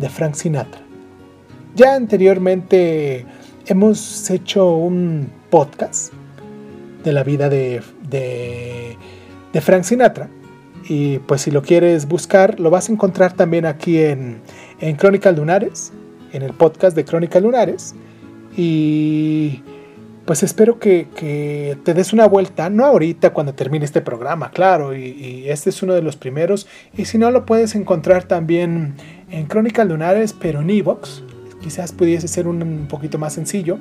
de 0.00 0.08
Frank 0.08 0.34
Sinatra. 0.34 0.80
Ya 1.76 1.94
anteriormente 1.94 3.24
hemos 3.66 4.28
hecho 4.30 4.74
un 4.74 5.30
podcast 5.48 6.12
de 7.04 7.12
la 7.12 7.22
vida 7.22 7.48
de, 7.48 7.80
de, 8.10 9.60
Frank 9.60 9.84
Sinatra. 9.84 10.28
Y 10.88 11.20
pues 11.20 11.42
si 11.42 11.52
lo 11.52 11.62
quieres 11.62 12.08
buscar, 12.08 12.58
lo 12.58 12.70
vas 12.70 12.88
a 12.88 12.92
encontrar 12.92 13.32
también 13.34 13.64
aquí 13.64 13.98
en, 13.98 14.40
en 14.80 14.96
Crónicas 14.96 15.36
Lunares, 15.36 15.92
en 16.32 16.42
el 16.42 16.52
podcast 16.52 16.96
de 16.96 17.04
Crónicas 17.04 17.40
Lunares. 17.40 17.94
Y 18.56 19.62
pues 20.28 20.42
espero 20.42 20.78
que, 20.78 21.78
te 21.84 21.94
des 21.94 22.12
una 22.12 22.28
vuelta, 22.28 22.68
no 22.68 22.84
ahorita 22.84 23.30
cuando 23.32 23.54
termine 23.54 23.86
este 23.86 24.02
programa, 24.02 24.50
claro, 24.50 24.94
y, 24.94 25.48
este 25.48 25.70
es 25.70 25.82
uno 25.82 25.94
de 25.94 26.02
los 26.02 26.16
primeros. 26.16 26.66
Y 26.94 27.06
si 27.06 27.16
no, 27.16 27.30
lo 27.30 27.46
puedes 27.46 27.74
encontrar 27.74 28.24
también 28.24 28.92
en 29.30 29.46
Crónicas 29.46 29.88
Lunares, 29.88 30.34
pero 30.34 30.60
en 30.60 30.68
Evox. 30.68 31.22
Quizás 31.62 31.92
pudiese 31.92 32.28
ser 32.28 32.46
un, 32.46 32.88
poquito 32.90 33.16
más 33.16 33.32
sencillo. 33.32 33.78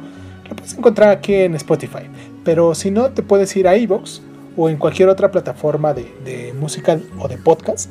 Lo 0.48 0.56
puedes 0.56 0.74
encontrar 0.74 1.10
aquí 1.10 1.34
en 1.34 1.54
Spotify. 1.56 2.04
Pero 2.46 2.74
si 2.76 2.92
no, 2.92 3.10
te 3.10 3.24
puedes 3.24 3.54
ir 3.58 3.68
a 3.68 3.76
Evox 3.76 4.22
o 4.56 4.70
en 4.70 4.78
cualquier 4.78 5.10
otra 5.10 5.30
plataforma 5.32 5.94
de, 5.94 6.54
música 6.58 6.98
o 7.20 7.28
de 7.28 7.36
podcast 7.36 7.90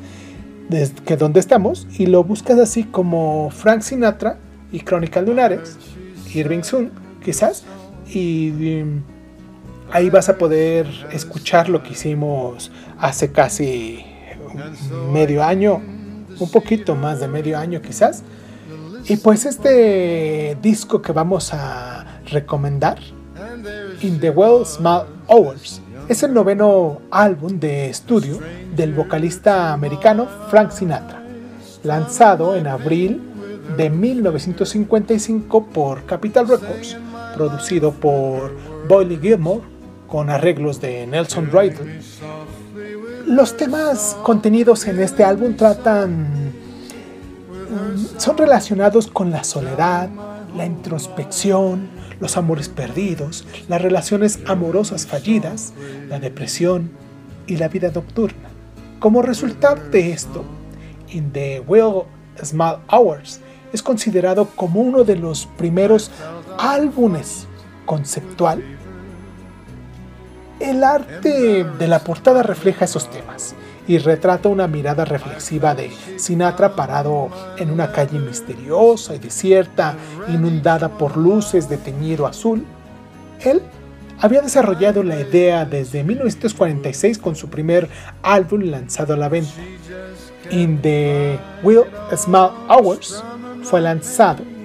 desde 0.71 0.95
que 1.05 1.19
donde 1.19 1.41
estamos 1.41 1.87
y 1.99 2.07
lo 2.07 2.25
buscas 2.25 2.59
así 2.59 2.85
como 2.85 3.51
Frank 3.51 3.83
Sinatra 3.83 4.39
y 4.73 4.81
Crónicas 4.81 5.27
Lunares, 5.27 5.77
Irving 6.33 6.63
Sun, 6.63 6.91
quizás, 7.23 7.67
y 8.09 8.83
ahí 9.93 10.11
vas 10.11 10.29
a 10.29 10.39
poder 10.39 10.87
escuchar 11.13 11.69
lo 11.69 11.83
que 11.83 11.93
hicimos 11.93 12.71
hace 12.99 13.33
casi 13.33 14.05
medio 15.13 15.43
año, 15.45 15.83
un 16.39 16.51
poquito 16.51 16.95
más 16.95 17.21
de 17.21 17.29
medio 17.29 17.59
año 17.59 17.81
quizás. 17.81 18.23
Y 19.09 19.17
pues 19.17 19.47
este 19.47 20.57
disco 20.61 21.01
que 21.01 21.13
vamos 21.13 21.53
a 21.53 22.21
recomendar, 22.31 22.99
In 24.03 24.19
the 24.21 24.31
Well 24.31 24.67
Small 24.67 25.07
Hours, 25.29 25.81
es 26.09 26.23
el 26.23 26.35
noveno 26.35 27.01
álbum 27.11 27.59
de 27.59 27.91
estudio 27.91 28.39
del 28.75 28.93
vocalista 28.95 29.73
americano 29.73 30.27
Frank 30.51 30.71
Sinatra, 30.71 31.23
lanzado 31.83 32.57
en 32.57 32.67
abril 32.67 33.21
de 33.77 33.91
1955 33.91 35.67
por 35.67 36.05
Capitol 36.05 36.49
Records, 36.49 36.97
producido 37.37 37.93
por 37.93 38.57
Boyle 38.89 39.21
Gilmore 39.21 39.61
con 40.09 40.31
arreglos 40.31 40.81
de 40.81 41.07
Nelson 41.07 41.51
Riddle. 41.53 42.01
Los 43.27 43.57
temas 43.57 44.17
contenidos 44.23 44.87
en 44.87 45.01
este 45.01 45.25
álbum 45.25 45.55
tratan 45.57 46.53
mm, 47.53 48.19
son 48.19 48.39
relacionados 48.39 49.09
con 49.09 49.31
la 49.31 49.45
soledad, 49.45 50.09
la 50.57 50.65
introspección, 50.65 51.89
los 52.21 52.37
amores 52.37 52.69
perdidos, 52.69 53.47
las 53.69 53.83
relaciones 53.83 54.39
amorosas 54.47 55.07
fallidas, 55.07 55.75
la 56.09 56.19
depresión 56.19 56.91
y 57.47 57.57
la 57.57 57.69
vida 57.69 57.91
nocturna. 57.95 58.49
Como 58.99 59.23
resultado 59.23 59.83
de 59.91 60.13
esto, 60.13 60.45
In 61.09 61.33
the 61.33 61.63
Will 61.67 62.05
Small 62.43 62.79
Hours 62.91 63.41
es 63.73 63.83
considerado 63.83 64.49
como 64.57 64.81
uno 64.81 65.05
de 65.05 65.17
los 65.17 65.47
primeros 65.59 66.11
álbumes 66.59 67.47
conceptual. 67.85 68.63
El 70.59 70.85
arte 70.85 71.65
de 71.65 71.89
la 71.89 72.01
portada 72.01 72.43
refleja 72.43 72.87
esos 72.87 73.11
temas 73.11 73.55
y 73.87 73.99
retrata 73.99 74.49
una 74.49 74.67
mirada 74.67 75.05
reflexiva 75.05 75.75
de 75.75 75.91
Sinatra 76.17 76.75
parado 76.75 77.29
en 77.57 77.71
una 77.71 77.93
calle 77.93 78.19
misteriosa 78.19 79.15
y 79.15 79.19
desierta, 79.19 79.95
inundada 80.29 80.89
por 80.89 81.17
luces 81.17 81.69
de 81.69 81.77
teñido 81.77 82.27
azul. 82.27 82.65
Él 83.41 83.63
había 84.19 84.41
desarrollado 84.41 85.03
la 85.03 85.21
idea 85.21 85.65
desde 85.67 86.03
1946 86.03 87.19
con 87.19 87.37
su 87.37 87.49
primer 87.49 87.89
álbum 88.23 88.63
lanzado 88.63 89.15
a 89.15 89.17
la 89.17 89.29
venta. 89.29 89.53
In 90.51 90.81
the 90.81 91.39
Will 91.63 91.85
Small 92.17 92.53
Hours 92.69 93.23
fue 93.63 93.81
lanzado 93.81 94.56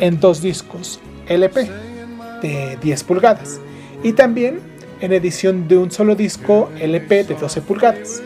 en 0.00 0.18
dos 0.18 0.42
discos 0.42 1.00
LP 1.28 1.70
de 2.42 2.78
10 2.82 3.04
pulgadas 3.04 3.60
y 4.02 4.12
también 4.12 4.60
en 5.00 5.12
edición 5.12 5.68
de 5.68 5.78
un 5.78 5.90
solo 5.90 6.14
disco 6.14 6.70
LP 6.78 7.24
de 7.24 7.34
12 7.34 7.62
pulgadas. 7.62 8.22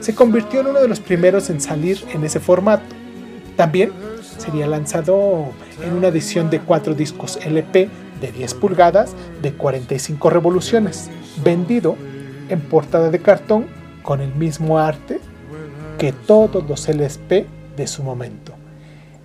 Se 0.00 0.14
convirtió 0.14 0.60
en 0.60 0.68
uno 0.68 0.80
de 0.80 0.88
los 0.88 1.00
primeros 1.00 1.50
en 1.50 1.60
salir 1.60 1.98
en 2.12 2.24
ese 2.24 2.40
formato. 2.40 2.94
También 3.56 3.92
sería 4.38 4.66
lanzado 4.66 5.46
en 5.82 5.92
una 5.94 6.08
edición 6.08 6.50
de 6.50 6.60
4 6.60 6.94
discos 6.94 7.38
LP 7.44 7.88
de 8.20 8.32
10 8.32 8.54
pulgadas 8.54 9.14
de 9.42 9.52
45 9.52 10.30
revoluciones, 10.30 11.10
vendido 11.42 11.96
en 12.48 12.60
portada 12.60 13.10
de 13.10 13.20
cartón 13.20 13.66
con 14.02 14.20
el 14.20 14.34
mismo 14.34 14.78
arte 14.78 15.20
que 15.98 16.12
todos 16.12 16.68
los 16.68 16.88
LP 16.88 17.46
de 17.76 17.86
su 17.86 18.02
momento. 18.02 18.53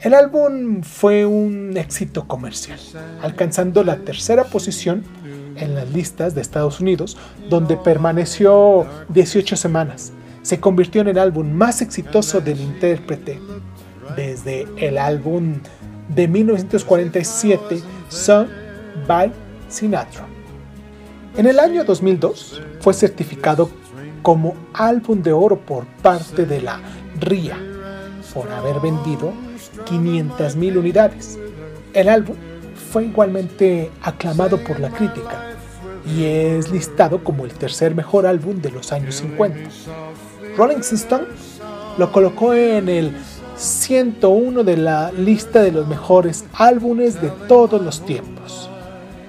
El 0.02 0.14
álbum 0.14 0.82
fue 0.82 1.26
un 1.26 1.76
éxito 1.76 2.26
comercial, 2.26 2.80
alcanzando 3.22 3.84
la 3.84 3.98
tercera 3.98 4.46
posición 4.46 5.04
en 5.58 5.76
las 5.76 5.92
listas 5.92 6.34
de 6.34 6.42
Estados 6.42 6.80
Unidos, 6.80 7.18
donde 7.50 7.76
permaneció 7.76 8.86
18 9.10 9.58
semanas. 9.58 10.14
Se 10.42 10.62
convirtió 10.62 11.02
en 11.02 11.10
el 11.10 11.20
álbum 11.20 11.52
más 11.52 11.82
exitoso 11.82 12.40
del 12.40 12.62
intérprete 12.62 13.42
desde 14.16 14.68
el 14.78 14.98
álbum 14.98 15.56
de 16.08 16.30
1947 16.30 17.82
Song 18.08 18.48
by 19.06 19.34
Sinatra. 19.68 20.26
En 21.36 21.46
el 21.46 21.60
año 21.60 21.84
2002 21.84 22.62
fue 22.80 22.94
certificado 22.94 23.70
como 24.22 24.56
álbum 24.74 25.22
de 25.22 25.34
oro 25.34 25.60
por 25.60 25.86
parte 26.02 26.46
de 26.46 26.62
la 26.62 26.80
RIA 27.20 27.58
por 28.34 28.50
haber 28.50 28.80
vendido 28.80 29.34
500.000 29.86 30.78
unidades. 30.78 31.38
El 31.94 32.10
álbum 32.10 32.36
fue 32.92 33.06
igualmente 33.06 33.92
aclamado 34.02 34.58
por 34.64 34.80
la 34.80 34.90
crítica 34.90 35.56
y 36.06 36.24
es 36.26 36.72
listado 36.72 37.24
como 37.24 37.46
el 37.46 37.54
tercer 37.54 37.94
mejor 37.94 38.26
álbum 38.26 38.62
de 38.62 38.72
los 38.72 38.92
años 38.92 39.16
50. 39.16 39.70
Rolling 40.58 40.80
Stone 40.80 41.26
lo 41.98 42.12
colocó 42.12 42.54
en 42.54 42.90
el 42.90 43.16
101 43.56 44.64
de 44.64 44.78
la 44.78 45.12
lista 45.12 45.62
de 45.62 45.72
los 45.72 45.88
mejores 45.88 46.46
álbumes 46.54 47.22
de 47.22 47.30
todos 47.48 47.82
los 47.82 48.06
tiempos. 48.06 48.70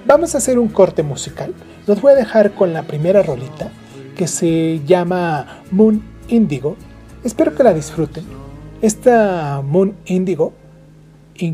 Vamos 0.05 0.33
a 0.33 0.39
hacer 0.39 0.57
un 0.57 0.69
corte 0.69 1.03
musical. 1.03 1.53
Los 1.85 2.01
voy 2.01 2.13
a 2.13 2.15
dejar 2.15 2.53
con 2.53 2.73
la 2.73 2.83
primera 2.83 3.21
rolita 3.21 3.71
que 4.15 4.27
se 4.27 4.81
llama 4.85 5.63
Moon 5.71 6.01
Indigo. 6.27 6.77
Espero 7.23 7.53
que 7.53 7.63
la 7.63 7.73
disfruten. 7.73 8.40
Esta 8.81 9.61
Moon 9.63 9.95
Indigo 10.05 10.53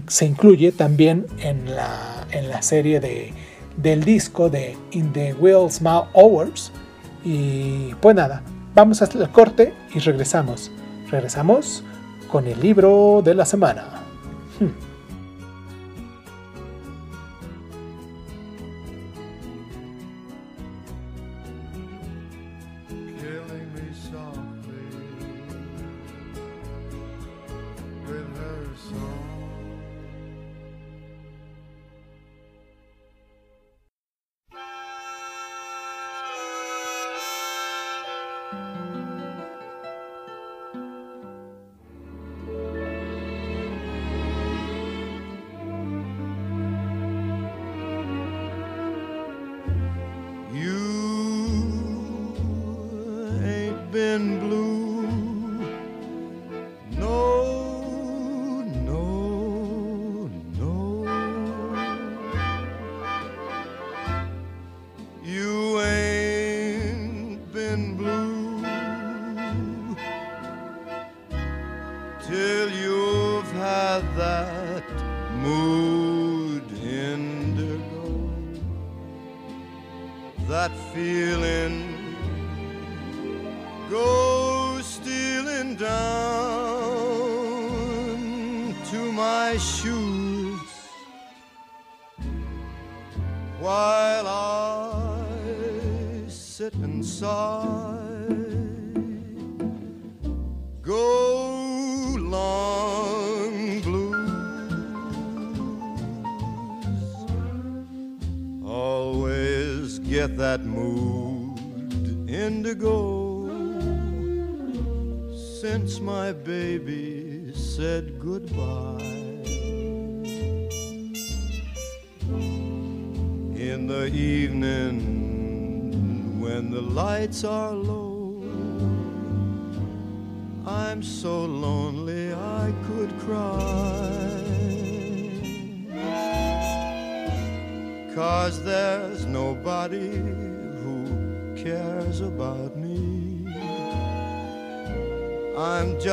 se 0.08 0.26
incluye 0.26 0.72
también 0.72 1.26
en 1.40 1.76
la, 1.76 2.26
en 2.32 2.50
la 2.50 2.62
serie 2.62 3.00
de 3.00 3.34
del 3.78 4.04
disco 4.04 4.50
de 4.50 4.76
In 4.92 5.14
the 5.14 5.34
Will 5.36 5.70
Small 5.70 6.10
Hours. 6.14 6.72
Y 7.24 7.94
pues 8.02 8.16
nada, 8.16 8.42
vamos 8.76 9.02
hasta 9.02 9.20
el 9.20 9.30
corte 9.30 9.74
y 9.94 10.00
regresamos. 10.00 10.72
Regresamos 11.10 11.84
con 12.30 12.48
el 12.48 12.60
libro 12.60 13.22
de 13.24 13.36
la 13.36 13.46
semana. 13.46 14.02
Hmm. 14.60 14.87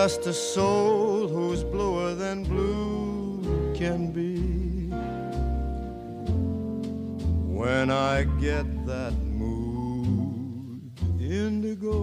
Just 0.04 0.26
a 0.26 0.34
soul 0.34 1.26
who's 1.26 1.64
bluer 1.64 2.14
than 2.14 2.44
blue 2.44 3.72
can 3.74 4.12
be. 4.12 4.36
When 7.58 7.90
I 7.90 8.24
get 8.38 8.66
that 8.84 9.14
mood 9.14 10.92
indigo, 11.18 12.02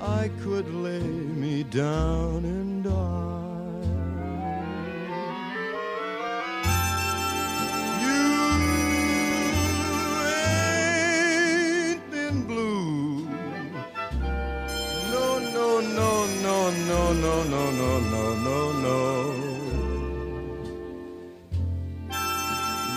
I 0.00 0.30
could 0.44 0.72
lay 0.72 1.00
me 1.42 1.64
down 1.64 2.44
and 2.44 2.84
die. 2.84 3.33
No, 17.20 17.42
no, 17.44 17.70
no, 17.70 18.00
no, 18.14 18.34
no, 18.48 18.72
no. 18.86 19.00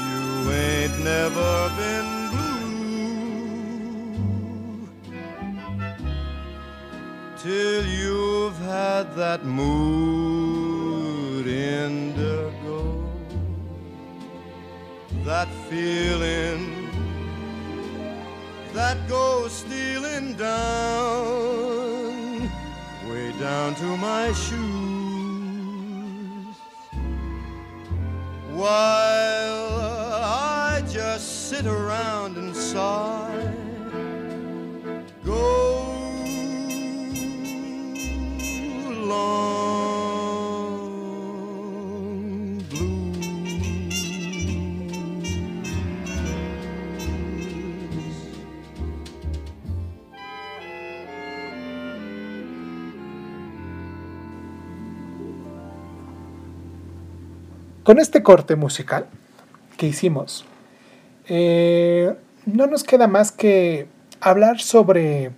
You 0.08 0.52
ain't 0.52 0.98
never 1.04 1.72
been 1.82 2.10
blue 2.32 2.78
till 7.44 7.84
you've 7.86 8.60
had 8.60 9.16
that 9.16 9.46
mood 9.46 11.48
indigo, 11.48 13.04
that 15.24 15.48
feeling 15.70 16.88
that 18.78 18.98
goes 19.10 19.52
stealing 19.64 20.36
down, 20.36 21.47
down 23.48 23.74
to 23.74 23.96
my 23.96 24.34
shoes, 24.34 24.58
while 28.52 29.70
I 30.22 30.84
just 30.90 31.48
sit 31.48 31.66
around 31.66 32.36
and 32.36 32.54
sigh. 32.54 33.37
Con 57.88 58.00
este 58.00 58.22
corte 58.22 58.58
musical 58.58 59.06
que 59.78 59.88
hicimos, 59.88 60.44
eh, 61.30 62.14
no 62.46 62.68
nos 62.68 62.84
queda 62.84 63.08
más 63.08 63.32
que 63.32 63.88
hablar 64.20 64.60
sobre 64.60 65.32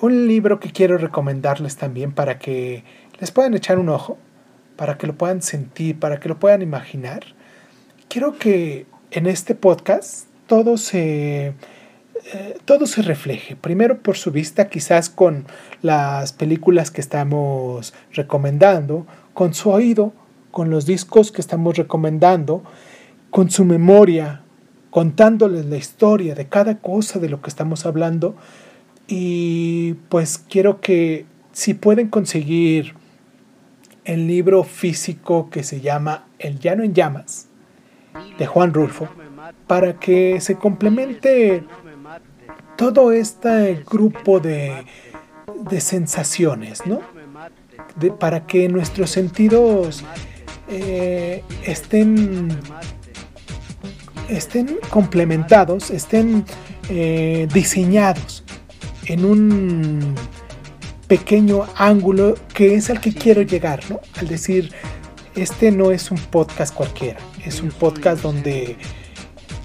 un 0.00 0.26
libro 0.26 0.58
que 0.58 0.72
quiero 0.72 0.98
recomendarles 0.98 1.76
también 1.76 2.10
para 2.10 2.40
que 2.40 2.82
les 3.20 3.30
puedan 3.30 3.54
echar 3.54 3.78
un 3.78 3.90
ojo, 3.90 4.18
para 4.74 4.98
que 4.98 5.06
lo 5.06 5.14
puedan 5.14 5.40
sentir, 5.40 6.00
para 6.00 6.18
que 6.18 6.28
lo 6.28 6.36
puedan 6.36 6.62
imaginar. 6.62 7.22
Quiero 8.08 8.36
que 8.38 8.86
en 9.12 9.28
este 9.28 9.54
podcast 9.54 10.26
todo 10.48 10.76
se, 10.76 11.54
eh, 12.34 12.58
todo 12.64 12.88
se 12.88 13.02
refleje. 13.02 13.54
Primero 13.54 14.02
por 14.02 14.16
su 14.16 14.32
vista, 14.32 14.68
quizás 14.68 15.10
con 15.10 15.46
las 15.80 16.32
películas 16.32 16.90
que 16.90 17.00
estamos 17.00 17.94
recomendando, 18.12 19.06
con 19.32 19.54
su 19.54 19.70
oído, 19.70 20.12
con 20.56 20.70
los 20.70 20.86
discos 20.86 21.32
que 21.32 21.42
estamos 21.42 21.76
recomendando, 21.76 22.62
con 23.28 23.50
su 23.50 23.66
memoria, 23.66 24.40
contándoles 24.88 25.66
la 25.66 25.76
historia 25.76 26.34
de 26.34 26.46
cada 26.46 26.78
cosa 26.78 27.18
de 27.18 27.28
lo 27.28 27.42
que 27.42 27.50
estamos 27.50 27.84
hablando. 27.84 28.34
Y 29.06 29.96
pues 30.08 30.38
quiero 30.38 30.80
que 30.80 31.26
si 31.52 31.74
pueden 31.74 32.08
conseguir 32.08 32.94
el 34.06 34.26
libro 34.26 34.64
físico 34.64 35.50
que 35.50 35.62
se 35.62 35.82
llama 35.82 36.24
El 36.38 36.58
llano 36.58 36.84
en 36.84 36.94
llamas 36.94 37.48
de 38.38 38.46
Juan 38.46 38.72
Rulfo, 38.72 39.10
para 39.66 40.00
que 40.00 40.40
se 40.40 40.54
complemente 40.54 41.64
todo 42.78 43.12
este 43.12 43.84
grupo 43.90 44.40
de, 44.40 44.86
de 45.68 45.80
sensaciones, 45.82 46.86
¿no? 46.86 47.00
De- 47.96 48.10
para 48.10 48.46
que 48.46 48.70
nuestros 48.70 49.10
sentidos 49.10 50.02
eh, 50.68 51.42
estén, 51.64 52.48
estén 54.28 54.78
complementados, 54.90 55.90
estén 55.90 56.44
eh, 56.88 57.48
diseñados 57.52 58.44
en 59.06 59.24
un 59.24 60.14
pequeño 61.06 61.64
ángulo 61.76 62.34
que 62.52 62.74
es 62.74 62.90
al 62.90 63.00
que 63.00 63.12
quiero 63.12 63.42
llegar, 63.42 63.80
¿no? 63.88 64.00
Al 64.18 64.28
decir, 64.28 64.72
este 65.36 65.70
no 65.70 65.92
es 65.92 66.10
un 66.10 66.18
podcast 66.18 66.74
cualquiera, 66.74 67.20
es 67.44 67.62
un 67.62 67.68
podcast 67.68 68.22
donde 68.22 68.76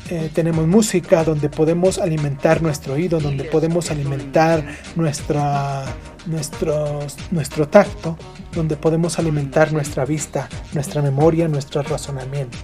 eh, 0.10 0.30
tenemos 0.34 0.68
música, 0.68 1.24
donde 1.24 1.48
podemos 1.50 1.98
alimentar 1.98 2.62
nuestro 2.62 2.96
oído, 2.96 3.20
donde 3.20 3.46
podemos 3.46 3.92
alimentar 3.92 4.64
nuestra, 4.96 5.86
nuestros, 6.26 7.18
nuestro 7.32 7.68
tacto, 7.68 8.18
donde 8.54 8.78
podemos 8.78 9.20
alimentar 9.20 9.74
nuestra 9.74 10.06
vista, 10.06 10.48
nuestra 10.74 11.02
memoria, 11.02 11.48
nuestro 11.48 11.82
razonamiento. 11.82 12.58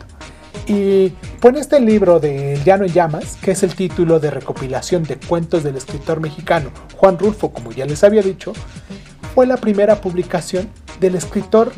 Y 0.67 1.09
pone 1.39 1.59
este 1.59 1.79
libro 1.79 2.19
de 2.19 2.59
Llano 2.65 2.85
en 2.85 2.91
Llamas, 2.91 3.37
que 3.41 3.51
es 3.51 3.63
el 3.63 3.73
título 3.73 4.19
de 4.19 4.31
recopilación 4.31 5.03
de 5.03 5.17
cuentos 5.17 5.63
del 5.63 5.77
escritor 5.77 6.19
mexicano 6.19 6.71
Juan 6.97 7.17
Rulfo, 7.17 7.51
como 7.51 7.71
ya 7.71 7.85
les 7.85 8.03
había 8.03 8.21
dicho, 8.21 8.53
fue 9.33 9.47
la 9.47 9.57
primera 9.57 10.01
publicación 10.01 10.69
del 10.99 11.15
escritor 11.15 11.71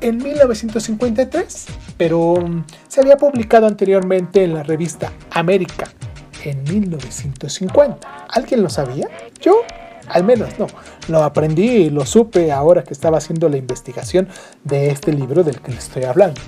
en 0.00 0.18
1953, 0.18 1.66
pero 1.96 2.36
mm, 2.36 2.64
se 2.88 3.00
había 3.00 3.16
publicado 3.16 3.66
anteriormente 3.66 4.44
en 4.44 4.54
la 4.54 4.62
revista 4.62 5.12
América 5.30 5.88
en 6.44 6.62
1950. 6.64 8.26
¿Alguien 8.28 8.62
lo 8.62 8.68
sabía? 8.68 9.08
Yo, 9.40 9.62
al 10.08 10.24
menos 10.24 10.58
no. 10.58 10.66
Lo 11.08 11.22
aprendí 11.22 11.68
y 11.68 11.90
lo 11.90 12.06
supe 12.06 12.52
ahora 12.52 12.84
que 12.84 12.94
estaba 12.94 13.18
haciendo 13.18 13.48
la 13.48 13.56
investigación 13.56 14.28
de 14.64 14.90
este 14.90 15.12
libro 15.12 15.42
del 15.44 15.60
que 15.60 15.72
les 15.72 15.84
estoy 15.84 16.04
hablando. 16.04 16.40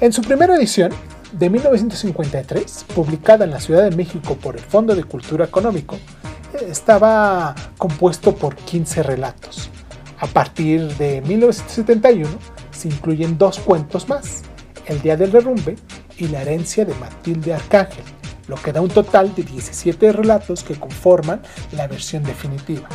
En 0.00 0.12
su 0.12 0.22
primera 0.22 0.56
edición, 0.56 0.92
de 1.32 1.48
1953, 1.48 2.86
publicada 2.94 3.44
en 3.44 3.50
la 3.50 3.60
Ciudad 3.60 3.88
de 3.88 3.96
México 3.96 4.34
por 4.34 4.56
el 4.56 4.62
Fondo 4.62 4.94
de 4.94 5.04
Cultura 5.04 5.44
Económico, 5.44 5.96
estaba 6.68 7.54
compuesto 7.78 8.34
por 8.34 8.56
15 8.56 9.02
relatos. 9.02 9.70
A 10.18 10.26
partir 10.26 10.94
de 10.96 11.20
1971 11.22 12.28
se 12.70 12.88
incluyen 12.88 13.38
dos 13.38 13.58
cuentos 13.58 14.08
más, 14.08 14.42
El 14.86 15.00
Día 15.00 15.16
del 15.16 15.30
Derrumbe 15.30 15.76
y 16.18 16.28
La 16.28 16.42
herencia 16.42 16.84
de 16.84 16.94
Matilde 16.94 17.54
Arcángel. 17.54 18.04
Lo 18.50 18.56
que 18.56 18.72
da 18.72 18.80
un 18.80 18.88
total 18.88 19.32
de 19.34 19.44
17 19.44 20.12
relatos 20.12 20.64
que 20.64 20.74
conforman 20.74 21.40
la 21.72 21.86
versión 21.86 22.24
definitiva. 22.24 22.88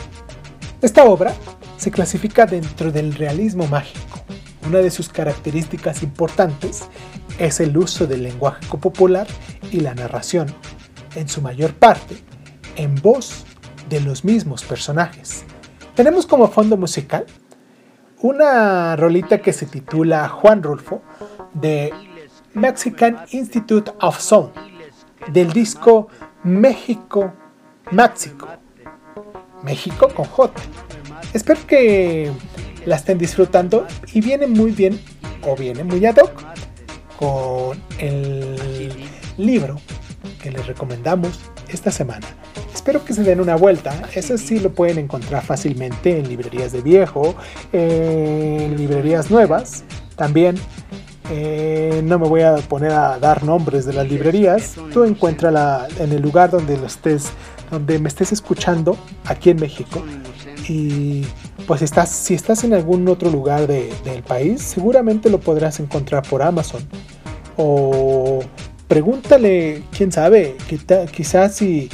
Esta 0.81 1.05
obra 1.05 1.33
se 1.77 1.91
clasifica 1.91 2.45
dentro 2.45 2.91
del 2.91 3.15
realismo 3.15 3.65
mágico. 3.67 4.19
Una 4.67 4.79
de 4.79 4.91
sus 4.91 5.07
características 5.07 6.03
importantes 6.03 6.83
es 7.39 7.61
el 7.61 7.75
uso 7.77 8.05
del 8.05 8.23
lenguaje 8.23 8.67
popular 8.77 9.27
y 9.71 9.79
la 9.79 9.95
narración, 9.95 10.53
en 11.15 11.29
su 11.29 11.41
mayor 11.41 11.73
parte, 11.73 12.17
en 12.75 12.95
voz 12.95 13.45
de 13.87 14.01
los 14.01 14.25
mismos 14.25 14.63
personajes. 14.63 15.45
Tenemos 15.95 16.25
como 16.27 16.49
fondo 16.49 16.75
musical 16.75 17.25
una 18.21 18.97
rolita 18.97 19.37
que 19.37 19.53
se 19.53 19.65
titula 19.65 20.27
Juan 20.27 20.61
Rulfo 20.61 21.01
de 21.53 21.93
Mexican 22.53 23.19
Institute 23.31 23.91
of 24.01 24.19
Sound 24.19 24.74
del 25.27 25.51
disco 25.51 26.07
México 26.43 27.33
Máxico. 27.91 28.47
México 29.63 30.09
con 30.09 30.25
J. 30.25 30.53
Espero 31.33 31.59
que 31.67 32.31
la 32.85 32.95
estén 32.95 33.17
disfrutando 33.17 33.85
y 34.13 34.21
viene 34.21 34.47
muy 34.47 34.71
bien 34.71 34.99
o 35.47 35.55
viene 35.55 35.83
muy 35.83 36.05
ad 36.05 36.17
hoc 36.17 36.43
con 37.17 37.81
el 37.97 38.91
libro 39.37 39.79
que 40.41 40.51
les 40.51 40.65
recomendamos 40.67 41.39
esta 41.67 41.91
semana. 41.91 42.27
Espero 42.73 43.03
que 43.03 43.13
se 43.13 43.23
den 43.23 43.39
una 43.39 43.55
vuelta. 43.55 44.09
Eso 44.13 44.37
sí 44.37 44.59
lo 44.59 44.73
pueden 44.73 44.99
encontrar 44.99 45.43
fácilmente 45.43 46.19
en 46.19 46.29
librerías 46.29 46.71
de 46.71 46.81
viejo, 46.81 47.35
en 47.73 48.77
librerías 48.77 49.31
nuevas. 49.31 49.83
También 50.15 50.55
eh, 51.29 52.01
no 52.03 52.19
me 52.19 52.27
voy 52.27 52.41
a 52.41 52.55
poner 52.55 52.91
a 52.91 53.19
dar 53.19 53.43
nombres 53.43 53.85
de 53.85 53.93
las 53.93 54.07
librerías. 54.07 54.75
Tú 54.93 55.03
encuéntrala 55.03 55.87
en 55.99 56.11
el 56.11 56.21
lugar 56.21 56.51
donde 56.51 56.77
lo 56.77 56.85
estés, 56.85 57.29
donde 57.71 57.99
me 57.99 58.09
estés 58.09 58.31
escuchando 58.31 58.97
aquí 59.25 59.49
en 59.49 59.57
México. 59.57 60.03
Y 60.67 61.25
pues 61.67 61.81
estás, 61.81 62.09
si 62.09 62.33
estás 62.33 62.63
en 62.63 62.73
algún 62.73 63.07
otro 63.07 63.29
lugar 63.29 63.67
del 63.67 64.23
país, 64.23 64.61
seguramente 64.61 65.29
lo 65.29 65.39
podrás 65.39 65.79
encontrar 65.79 66.23
por 66.23 66.41
Amazon. 66.41 66.83
O 67.57 68.41
pregúntale, 68.87 69.83
quién 69.95 70.11
sabe, 70.11 70.55
quizás 71.11 71.55
si 71.55 71.89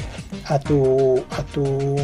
a 0.46 0.60
tu, 0.60 1.24
a 1.38 1.44
tu 1.54 1.96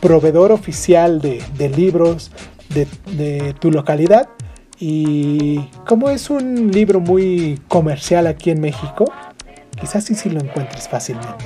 proveedor 0.00 0.52
oficial 0.52 1.20
de, 1.20 1.68
libros 1.68 2.30
de, 2.70 2.86
de, 3.12 3.54
tu 3.54 3.70
localidad. 3.70 4.28
Y 4.84 5.60
como 5.86 6.10
es 6.10 6.28
un 6.28 6.72
libro 6.72 6.98
muy 6.98 7.60
comercial 7.68 8.26
aquí 8.26 8.50
en 8.50 8.60
México, 8.60 9.04
quizás 9.80 10.02
sí, 10.02 10.16
sí 10.16 10.28
lo 10.28 10.40
encuentres 10.40 10.88
fácilmente. 10.88 11.44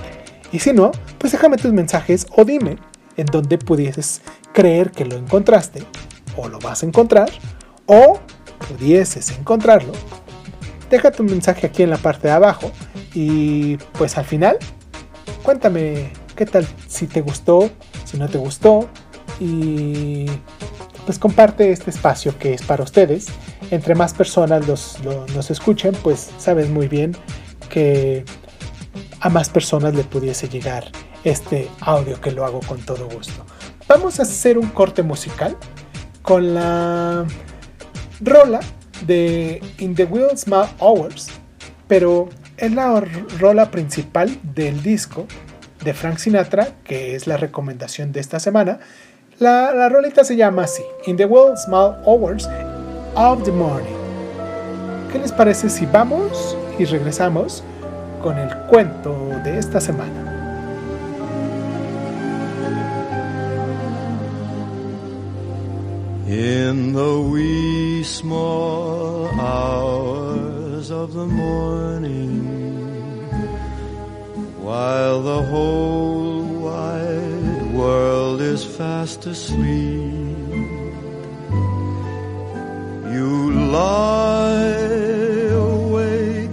Y 0.53 0.59
si 0.59 0.73
no, 0.73 0.91
pues 1.19 1.33
déjame 1.33 1.59
tus 1.59 1.71
mensajes 1.71 2.27
o 2.35 2.47
dime 2.47 2.79
en 3.19 3.27
dónde 3.27 3.59
pudieses 3.59 4.23
creer 4.55 4.91
que 4.91 5.05
lo 5.05 5.17
encontraste 5.17 5.83
o 6.35 6.49
lo 6.49 6.59
vas 6.61 6.83
a 6.83 6.87
encontrar 6.87 7.29
o 7.85 8.19
pudieses 8.71 9.31
encontrarlo. 9.33 9.93
Deja 10.89 11.11
tu 11.11 11.23
mensaje 11.23 11.67
aquí 11.67 11.83
en 11.83 11.91
la 11.91 11.99
parte 11.99 12.29
de 12.29 12.33
abajo 12.33 12.73
y 13.13 13.77
pues 13.99 14.17
al 14.17 14.25
final 14.25 14.57
cuéntame 15.43 16.11
qué 16.37 16.47
tal, 16.47 16.67
si 16.89 17.07
te 17.07 17.21
gustó, 17.21 17.69
si 18.07 18.17
no 18.17 18.31
te 18.31 18.39
gustó 18.39 18.89
y 19.39 20.25
pues 21.07 21.19
comparte 21.19 21.71
este 21.71 21.91
espacio 21.91 22.37
que 22.37 22.53
es 22.53 22.63
para 22.63 22.83
ustedes. 22.83 23.29
Entre 23.71 23.95
más 23.95 24.13
personas 24.13 24.67
los, 24.67 24.99
nos 25.35 25.51
escuchen, 25.51 25.95
pues 26.03 26.31
sabes 26.37 26.69
muy 26.69 26.89
bien 26.89 27.17
que 27.71 28.25
a 29.21 29.31
más 29.31 29.49
personas 29.49 29.95
le 29.95 30.05
pudiese 30.05 30.49
llegar 30.49 30.91
este 31.25 31.69
audio 31.81 32.21
que 32.21 32.33
lo 32.33 32.45
hago 32.45 32.61
con 32.61 32.81
todo 32.81 33.09
gusto. 33.09 33.47
Vamos 33.89 34.19
a 34.19 34.25
hacer 34.25 34.59
un 34.59 34.69
corte 34.69 35.03
musical 35.03 35.57
con 36.23 36.55
la 36.55 37.25
rola 38.21 38.61
de 39.07 39.63
In 39.79 39.95
the 39.95 40.05
Will 40.05 40.37
Small 40.37 40.69
Hours, 40.81 41.29
pero 41.87 42.29
es 42.57 42.73
la 42.73 43.01
rola 43.39 43.71
principal 43.71 44.37
del 44.43 44.83
disco 44.83 45.27
de 45.85 45.95
Frank 45.95 46.19
Sinatra, 46.19 46.71
que 46.83 47.15
es 47.15 47.29
la 47.29 47.37
recomendación 47.37 48.11
de 48.11 48.19
esta 48.21 48.41
semana. 48.41 48.81
La, 49.39 49.75
la 49.75 49.91
rolita 49.91 50.25
se 50.25 50.35
llama 50.35 50.63
así, 50.63 50.83
In 51.05 51.19
the 51.19 51.27
Will 51.27 51.55
Small 51.59 51.95
Hours 52.07 52.49
of 53.17 53.45
the 53.45 53.53
Morning. 53.53 53.93
¿Qué 55.13 55.19
les 55.19 55.31
parece 55.31 55.69
si 55.69 55.85
vamos 55.85 56.57
y 56.79 56.87
regresamos 56.87 57.63
con 58.23 58.39
el 58.39 58.49
cuento 58.69 59.15
de 59.45 59.59
esta 59.59 59.79
semana? 59.79 60.23
In 66.27 66.95
the 66.95 67.21
wee 67.31 68.03
small 68.05 69.29
hours 69.39 70.91
of 70.91 71.13
the 71.13 71.27
morning, 71.27 72.41
while 74.63 75.21
the 75.23 75.43
whole 75.43 76.43
wide 76.63 77.26
world 77.77 78.41
is 78.41 78.65
fast 78.65 79.27
asleep, 79.27 80.49
you 83.15 83.53
lie 83.71 84.87
awake 85.53 86.51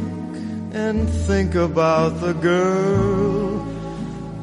and 0.74 1.10
think 1.28 1.56
about 1.56 2.20
the 2.20 2.34
girl 2.34 3.62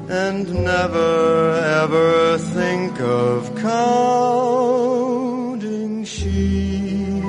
and 0.08 0.52
never 0.64 1.52
ever 1.82 2.38
think 2.38 2.98
of 3.00 3.54
counting 3.56 4.84
sheep. 6.04 7.22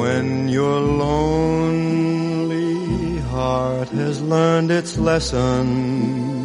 When 0.00 0.48
your 0.48 0.80
lonely 0.80 1.98
heart 3.32 3.88
has 3.88 4.22
learned 4.22 4.70
its 4.70 4.96
lesson 4.96 6.35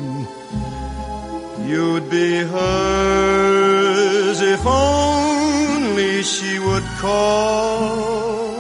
you'd 1.71 2.09
be 2.09 2.31
hers 2.53 4.41
if 4.41 4.65
only 4.65 6.21
she 6.21 6.59
would 6.59 6.83
call 6.99 8.57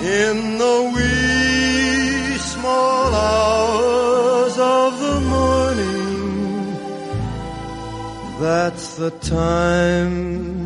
in 0.00 0.58
the 0.58 0.78
wee 0.94 2.36
small 2.36 3.14
hours 3.14 4.58
of 4.58 5.00
the 5.06 5.20
morning. 5.36 6.76
That's 8.40 8.96
the 8.96 9.10
time 9.10 10.59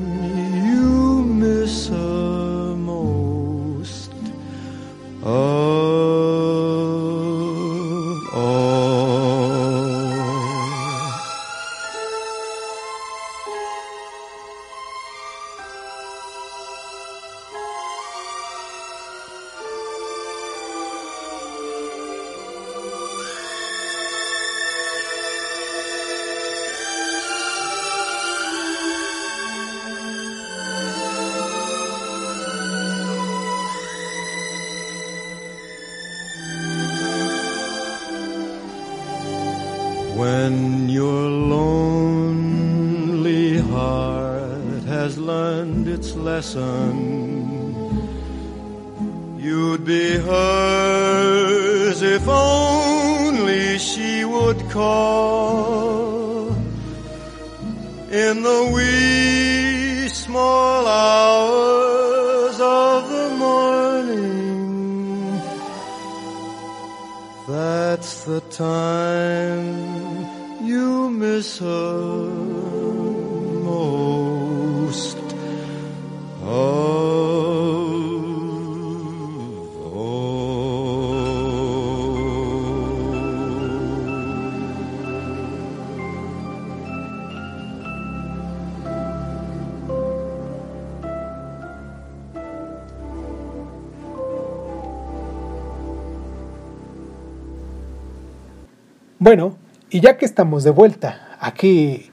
Bueno, 99.24 99.56
y 99.88 100.00
ya 100.00 100.18
que 100.18 100.26
estamos 100.26 100.64
de 100.64 100.70
vuelta 100.70 101.38
aquí 101.40 102.10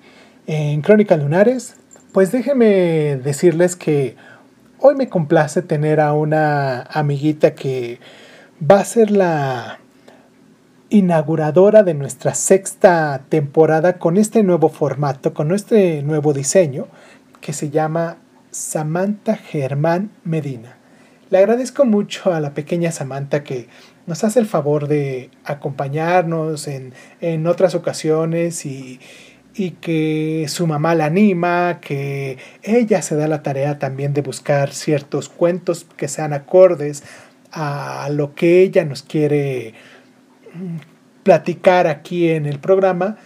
en 0.48 0.82
Crónica 0.82 1.18
Lunares, 1.18 1.76
pues 2.14 2.32
déjenme 2.32 3.18
decirles 3.18 3.76
que 3.76 4.16
hoy 4.80 4.96
me 4.96 5.10
complace 5.10 5.62
tener 5.62 6.00
a 6.00 6.14
una 6.14 6.84
amiguita 6.84 7.54
que 7.54 8.00
va 8.64 8.80
a 8.80 8.86
ser 8.86 9.12
la 9.12 9.80
inauguradora 10.90 11.84
de 11.84 11.96
nuestra 11.96 12.34
sexta 12.34 13.26
temporada 13.28 14.00
con 14.00 14.16
este 14.16 14.42
nuevo 14.42 14.70
formato, 14.70 15.34
con 15.34 15.54
este 15.54 16.04
nuevo 16.04 16.32
diseño 16.32 16.88
que 17.42 17.52
se 17.52 17.72
llama 17.72 18.20
Samantha 18.52 19.36
Germán 19.36 20.12
Medina. 20.24 20.78
Le 21.30 21.40
agradezco 21.40 21.84
mucho 21.84 22.34
a 22.34 22.40
la 22.40 22.54
pequeña 22.54 22.94
Samantha 22.94 23.44
que 23.44 23.68
nos 24.08 24.24
hace 24.24 24.40
el 24.40 24.46
favor 24.46 24.88
de 24.88 25.30
acompañarnos 25.46 26.68
en, 26.68 26.94
en 27.20 27.48
otras 27.48 27.76
ocasiones 27.76 28.66
y, 28.66 29.00
y 29.54 29.72
que 29.72 30.46
su 30.48 30.68
mamá 30.68 30.96
la 30.96 31.06
anima, 31.06 31.80
que 31.82 32.38
ella 32.64 33.02
se 33.02 33.16
da 33.16 33.28
la 33.28 33.44
tarea 33.44 33.80
también 33.80 34.14
de 34.14 34.22
buscar 34.22 34.74
ciertos 34.74 35.30
cuentos 35.30 35.86
que 35.98 36.08
sean 36.08 36.34
acordes 36.34 37.04
a 37.52 38.08
lo 38.12 38.34
que 38.34 38.62
ella 38.62 38.86
nos 38.86 39.04
quiere 39.04 39.74
mm, 40.54 40.78
platicar 41.24 41.88
aquí 41.88 42.30
en 42.30 42.46
el 42.46 42.60
programa. 42.60 43.18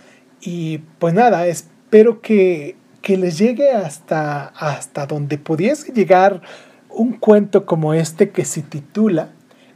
Y 0.42 0.80
pues 1.00 1.14
nada, 1.14 1.48
espero 1.48 2.22
que, 2.22 2.76
que 3.02 3.18
les 3.18 3.38
llegue 3.38 3.72
hasta, 3.72 4.48
hasta 4.48 5.06
donde 5.06 5.38
pudiese 5.38 5.94
llegar 5.94 6.42
un 6.90 7.14
cuento 7.14 7.66
como 7.66 7.94
este 7.94 8.30
que 8.30 8.46
se 8.46 8.62
titula 8.62 9.30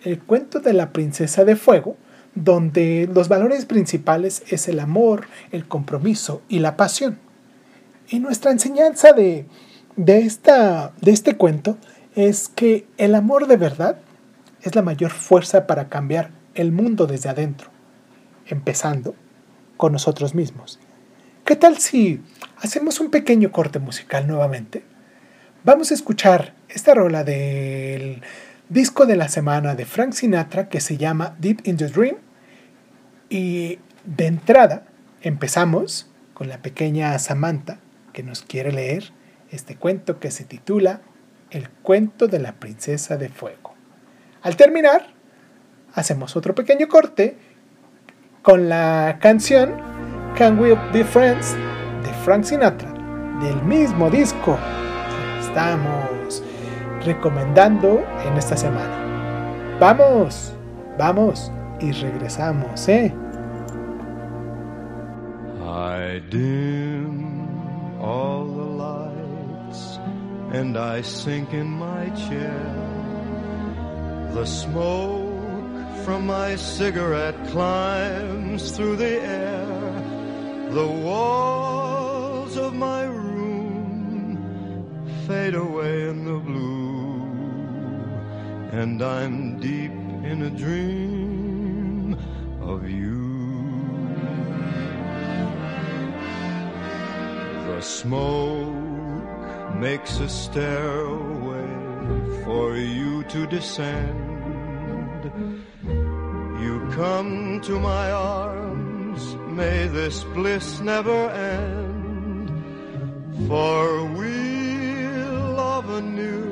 El 0.04 0.20
cuento 0.20 0.60
de 0.60 0.74
la 0.74 0.92
princesa 0.92 1.44
de 1.46 1.56
fuego, 1.56 1.98
donde 2.36 3.10
los 3.14 3.28
valores 3.28 3.66
principales 3.66 4.44
es 4.48 4.68
el 4.68 4.80
amor, 4.80 5.28
el 5.52 5.68
compromiso 5.68 6.42
y 6.48 6.60
la 6.60 6.78
pasión. 6.78 7.20
Y 8.08 8.20
nuestra 8.20 8.52
enseñanza 8.52 9.14
de, 9.14 9.46
de, 9.96 10.20
esta, 10.20 10.94
de 11.02 11.12
este 11.12 11.36
cuento 11.36 11.78
es 12.16 12.50
que 12.50 12.88
el 12.98 13.16
amor 13.16 13.48
de 13.48 13.58
verdad 13.58 14.00
es 14.62 14.76
la 14.76 14.82
mayor 14.82 15.12
fuerza 15.12 15.68
para 15.68 15.90
cambiar 15.90 16.32
el 16.56 16.72
mundo 16.72 17.08
desde 17.08 17.30
adentro, 17.30 17.70
empezando 18.48 19.16
con 19.78 19.94
nosotros 19.94 20.36
mismos. 20.36 20.80
¿Qué 21.46 21.56
tal 21.56 21.78
si 21.78 22.22
hacemos 22.58 23.00
un 23.00 23.10
pequeño 23.10 23.52
corte 23.52 23.80
musical 23.80 24.28
nuevamente? 24.28 24.84
Vamos 25.64 25.92
a 25.92 25.94
escuchar 25.94 26.54
esta 26.70 26.94
rola 26.94 27.24
del 27.24 28.22
disco 28.70 29.06
de 29.06 29.16
la 29.16 29.28
semana 29.28 29.76
de 29.76 29.86
Frank 29.86 30.14
Sinatra 30.14 30.70
que 30.70 30.80
se 30.80 30.98
llama 30.98 31.36
Deep 31.40 31.62
in 31.66 31.78
the 31.78 31.88
Dream. 31.88 32.18
Y 33.30 33.80
de 34.06 34.28
entrada 34.28 34.84
empezamos 35.22 36.10
con 36.34 36.48
la 36.48 36.60
pequeña 36.62 37.18
Samantha 37.20 37.80
que 38.14 38.24
nos 38.24 38.42
quiere 38.42 38.72
leer 38.72 39.12
este 39.52 39.76
cuento 39.76 40.20
que 40.20 40.32
se 40.32 40.46
titula 40.46 41.02
El 41.52 41.70
cuento 41.70 42.28
de 42.28 42.40
la 42.40 42.54
princesa 42.54 43.18
de 43.18 43.30
fuego. 43.30 43.74
Al 44.42 44.56
terminar, 44.56 45.08
hacemos 45.94 46.36
otro 46.36 46.56
pequeño 46.56 46.88
corte 46.88 47.38
con 48.42 48.70
la 48.70 49.18
canción 49.20 49.76
Can 50.38 50.58
We 50.60 50.76
Be 50.94 51.04
Friends 51.04 51.56
de 52.04 52.14
Frank 52.24 52.46
Sinatra 52.46 52.94
del 53.42 53.62
mismo 53.64 54.10
disco 54.10 54.58
estamos 55.40 56.44
recomendando 57.04 58.04
en 58.26 58.38
esta 58.38 58.56
semana. 58.58 58.98
Vamos, 59.80 60.54
vamos 60.98 61.52
y 61.80 61.92
regresamos, 61.92 62.88
¿eh? 62.90 63.14
I 65.62 66.20
dim 66.30 67.48
all 68.02 68.46
the 68.46 68.70
lights 68.86 70.00
and 70.52 70.78
I 70.78 71.02
sink 71.02 71.54
in 71.54 71.68
my 71.68 72.10
chair. 72.28 72.66
The 74.34 74.46
smoke 74.46 75.30
from 76.04 76.26
my 76.26 76.56
cigarette 76.56 77.36
climbs 77.52 78.72
through 78.72 78.98
the 78.98 79.22
air. 79.22 79.66
The 80.72 80.88
walls 80.88 82.58
of 82.58 82.74
my 82.74 83.04
room 83.06 84.38
fade 85.28 85.56
away 85.56 86.10
in 86.10 86.26
the 86.26 86.40
blue, 86.40 86.79
and 88.72 89.02
I'm 89.02 89.60
deep 89.60 89.92
in 89.92 90.44
a 90.44 90.50
dream 90.50 92.18
of 92.62 92.88
you. 92.88 93.18
The 97.68 97.82
smoke 97.82 98.76
makes 99.76 100.20
a 100.20 100.30
stairway 100.30 101.70
for 102.44 102.76
you 102.76 103.24
to 103.24 103.48
descend. 103.48 105.32
You 106.62 106.88
come 106.92 107.62
to 107.62 107.80
my 107.80 108.12
arms, 108.12 109.36
may 109.48 109.88
this 109.88 110.24
bliss 110.36 110.80
never 110.80 111.30
end. 111.32 112.50
For 113.48 114.06
we'll 114.06 115.54
love 115.54 115.90
anew, 115.90 116.49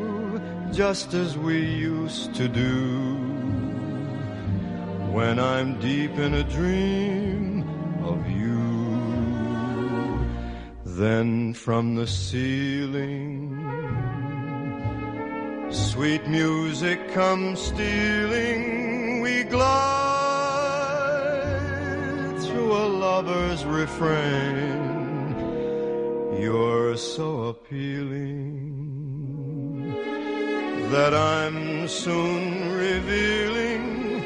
just 0.78 1.13
as 1.15 1.36
we 1.36 1.59
used 1.59 2.36
to 2.36 2.47
do. 2.47 3.15
When 5.11 5.39
I'm 5.39 5.80
deep 5.80 6.11
in 6.19 6.36
a 6.36 6.43
dream 6.43 7.63
of 8.03 8.30
you. 8.30 8.61
Then 10.86 11.55
from 11.55 11.95
the 11.95 12.05
ceiling, 12.05 13.57
sweet 15.71 16.28
music 16.28 17.11
comes 17.11 17.59
stealing. 17.59 19.21
We 19.21 19.45
glide 19.45 19.97
through 22.43 22.71
a 22.71 22.88
lover's 23.05 23.65
refrain. 23.65 24.78
You're 26.39 26.97
so 26.97 27.45
appealing 27.45 28.76
that 30.91 31.13
I'm 31.13 31.85
soon 31.89 32.71
revealing 32.71 34.21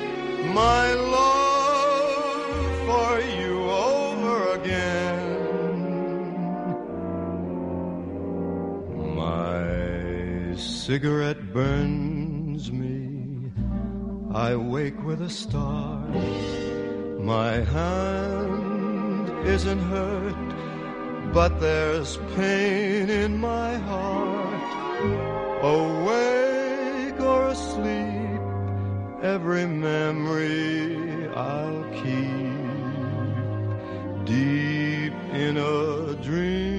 my 0.54 0.94
love 0.94 2.14
for 2.86 3.20
you 3.36 3.64
over 3.64 4.52
again. 4.60 5.28
My 9.16 10.56
cigarette 10.56 11.52
burns 11.52 12.72
me. 12.72 13.52
I 14.36 14.56
wake 14.56 15.04
with 15.04 15.24
a 15.24 15.30
start. 15.32 16.14
My 17.20 17.54
hand 17.54 19.48
isn't 19.48 19.80
hurt, 19.80 21.34
but 21.34 21.60
there's 21.60 22.18
pain 22.36 23.10
in 23.10 23.40
my 23.40 23.78
heart. 23.78 24.62
Awake 25.64 26.51
or 27.22 27.48
asleep, 27.48 28.42
every 29.22 29.66
memory 29.68 31.28
I'll 31.30 31.84
keep 31.94 32.52
deep 34.26 35.14
in 35.34 35.58
a 35.58 36.16
dream 36.16 36.71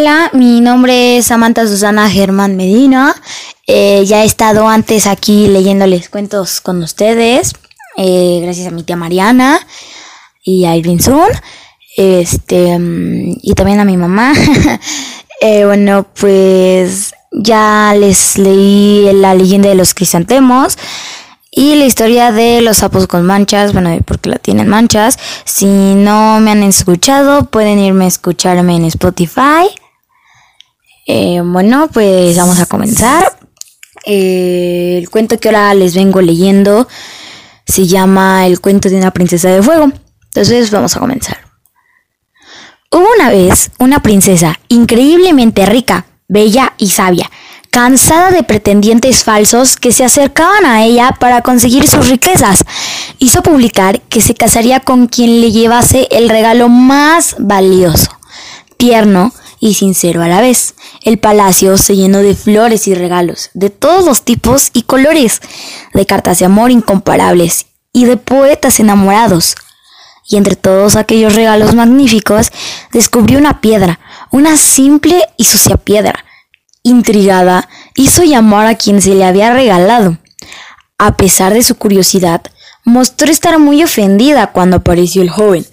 Hola, 0.00 0.30
mi 0.32 0.60
nombre 0.60 1.16
es 1.16 1.26
Samantha 1.26 1.66
Susana 1.66 2.08
Germán 2.08 2.56
Medina. 2.56 3.20
Eh, 3.66 4.04
ya 4.06 4.22
he 4.22 4.26
estado 4.26 4.68
antes 4.68 5.08
aquí 5.08 5.48
leyéndoles 5.48 6.08
cuentos 6.08 6.60
con 6.60 6.80
ustedes, 6.84 7.54
eh, 7.96 8.38
gracias 8.40 8.68
a 8.68 8.70
mi 8.70 8.84
tía 8.84 8.94
Mariana 8.94 9.58
y 10.44 10.66
a 10.66 10.76
Irving 10.76 11.00
Sun, 11.00 11.26
este, 11.96 12.78
mm, 12.78 13.38
y 13.42 13.54
también 13.54 13.80
a 13.80 13.84
mi 13.84 13.96
mamá. 13.96 14.34
Eh, 15.40 15.64
bueno, 15.64 16.04
pues 16.20 17.14
ya 17.30 17.94
les 17.96 18.38
leí 18.38 19.08
la 19.12 19.36
leyenda 19.36 19.68
de 19.68 19.76
los 19.76 19.94
crisantemos 19.94 20.76
y 21.52 21.76
la 21.76 21.84
historia 21.84 22.32
de 22.32 22.60
los 22.60 22.78
sapos 22.78 23.06
con 23.06 23.24
manchas, 23.24 23.72
bueno, 23.72 23.96
porque 24.04 24.30
la 24.30 24.38
tienen 24.38 24.66
manchas. 24.66 25.16
Si 25.44 25.66
no 25.66 26.40
me 26.40 26.50
han 26.50 26.64
escuchado, 26.64 27.44
pueden 27.44 27.78
irme 27.78 28.06
a 28.06 28.08
escucharme 28.08 28.74
en 28.74 28.84
Spotify. 28.86 29.68
Eh, 31.10 31.40
bueno, 31.42 31.88
pues 31.90 32.36
vamos 32.36 32.60
a 32.60 32.66
comenzar. 32.66 33.38
Eh, 34.04 34.98
el 34.98 35.08
cuento 35.08 35.40
que 35.40 35.48
ahora 35.48 35.72
les 35.72 35.94
vengo 35.94 36.20
leyendo 36.20 36.86
se 37.66 37.86
llama 37.86 38.46
El 38.46 38.60
cuento 38.60 38.90
de 38.90 38.96
una 38.96 39.10
princesa 39.10 39.48
de 39.48 39.62
fuego. 39.62 39.90
Entonces 40.26 40.70
vamos 40.70 40.94
a 40.94 41.00
comenzar. 41.00 41.38
Hubo 42.92 43.06
una 43.16 43.30
vez 43.30 43.70
una 43.78 44.02
princesa 44.02 44.60
increíblemente 44.68 45.64
rica, 45.64 46.04
bella 46.28 46.74
y 46.76 46.88
sabia, 46.90 47.30
cansada 47.70 48.30
de 48.30 48.42
pretendientes 48.42 49.24
falsos 49.24 49.76
que 49.76 49.92
se 49.92 50.04
acercaban 50.04 50.66
a 50.66 50.84
ella 50.84 51.16
para 51.18 51.40
conseguir 51.40 51.88
sus 51.88 52.08
riquezas. 52.10 52.64
Hizo 53.18 53.42
publicar 53.42 54.02
que 54.02 54.20
se 54.20 54.34
casaría 54.34 54.80
con 54.80 55.06
quien 55.06 55.40
le 55.40 55.52
llevase 55.52 56.06
el 56.10 56.28
regalo 56.28 56.68
más 56.68 57.36
valioso, 57.38 58.10
tierno 58.76 59.32
y 59.60 59.74
sincero 59.74 60.22
a 60.22 60.28
la 60.28 60.40
vez. 60.40 60.74
El 61.02 61.18
palacio 61.18 61.76
se 61.76 61.96
llenó 61.96 62.18
de 62.18 62.34
flores 62.34 62.88
y 62.88 62.94
regalos, 62.94 63.50
de 63.54 63.70
todos 63.70 64.04
los 64.04 64.22
tipos 64.22 64.70
y 64.72 64.82
colores, 64.82 65.40
de 65.94 66.06
cartas 66.06 66.38
de 66.38 66.46
amor 66.46 66.70
incomparables 66.70 67.66
y 67.92 68.04
de 68.04 68.16
poetas 68.16 68.80
enamorados. 68.80 69.54
Y 70.28 70.36
entre 70.36 70.56
todos 70.56 70.96
aquellos 70.96 71.34
regalos 71.34 71.74
magníficos, 71.74 72.50
descubrió 72.92 73.38
una 73.38 73.60
piedra, 73.60 73.98
una 74.30 74.56
simple 74.56 75.22
y 75.36 75.44
sucia 75.44 75.76
piedra. 75.76 76.24
Intrigada, 76.82 77.68
hizo 77.94 78.22
llamar 78.24 78.66
a 78.66 78.74
quien 78.74 79.00
se 79.00 79.14
le 79.14 79.24
había 79.24 79.52
regalado. 79.52 80.18
A 80.98 81.16
pesar 81.16 81.54
de 81.54 81.62
su 81.62 81.76
curiosidad, 81.76 82.42
mostró 82.84 83.30
estar 83.30 83.58
muy 83.58 83.82
ofendida 83.82 84.52
cuando 84.52 84.78
apareció 84.78 85.22
el 85.22 85.30
joven, 85.30 85.66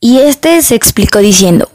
y 0.00 0.18
éste 0.18 0.62
se 0.62 0.74
explicó 0.74 1.18
diciendo, 1.18 1.70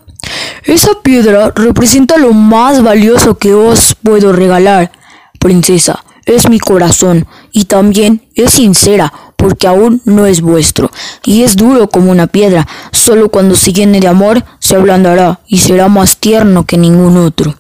esa 0.66 1.02
piedra 1.02 1.52
representa 1.56 2.18
lo 2.18 2.34
más 2.34 2.82
valioso 2.82 3.38
que 3.38 3.54
os 3.54 3.96
puedo 3.96 4.34
regalar. 4.34 4.92
Princesa, 5.40 6.04
es 6.26 6.50
mi 6.50 6.60
corazón 6.60 7.28
y 7.52 7.66
también 7.66 8.28
es 8.34 8.54
sincera 8.54 9.14
porque 9.36 9.68
aún 9.68 10.02
no 10.06 10.26
es 10.26 10.42
vuestro 10.42 10.90
y 11.24 11.44
es 11.44 11.56
duro 11.56 11.88
como 11.90 12.12
una 12.12 12.28
piedra. 12.28 12.68
Solo 12.92 13.30
cuando 13.30 13.56
se 13.56 13.74
llene 13.74 14.00
de 14.00 14.08
amor 14.08 14.44
se 14.60 14.76
ablandará 14.76 15.40
y 15.48 15.60
será 15.60 15.88
más 15.88 16.18
tierno 16.18 16.66
que 16.66 16.78
ningún 16.78 17.18
otro. 17.18 17.56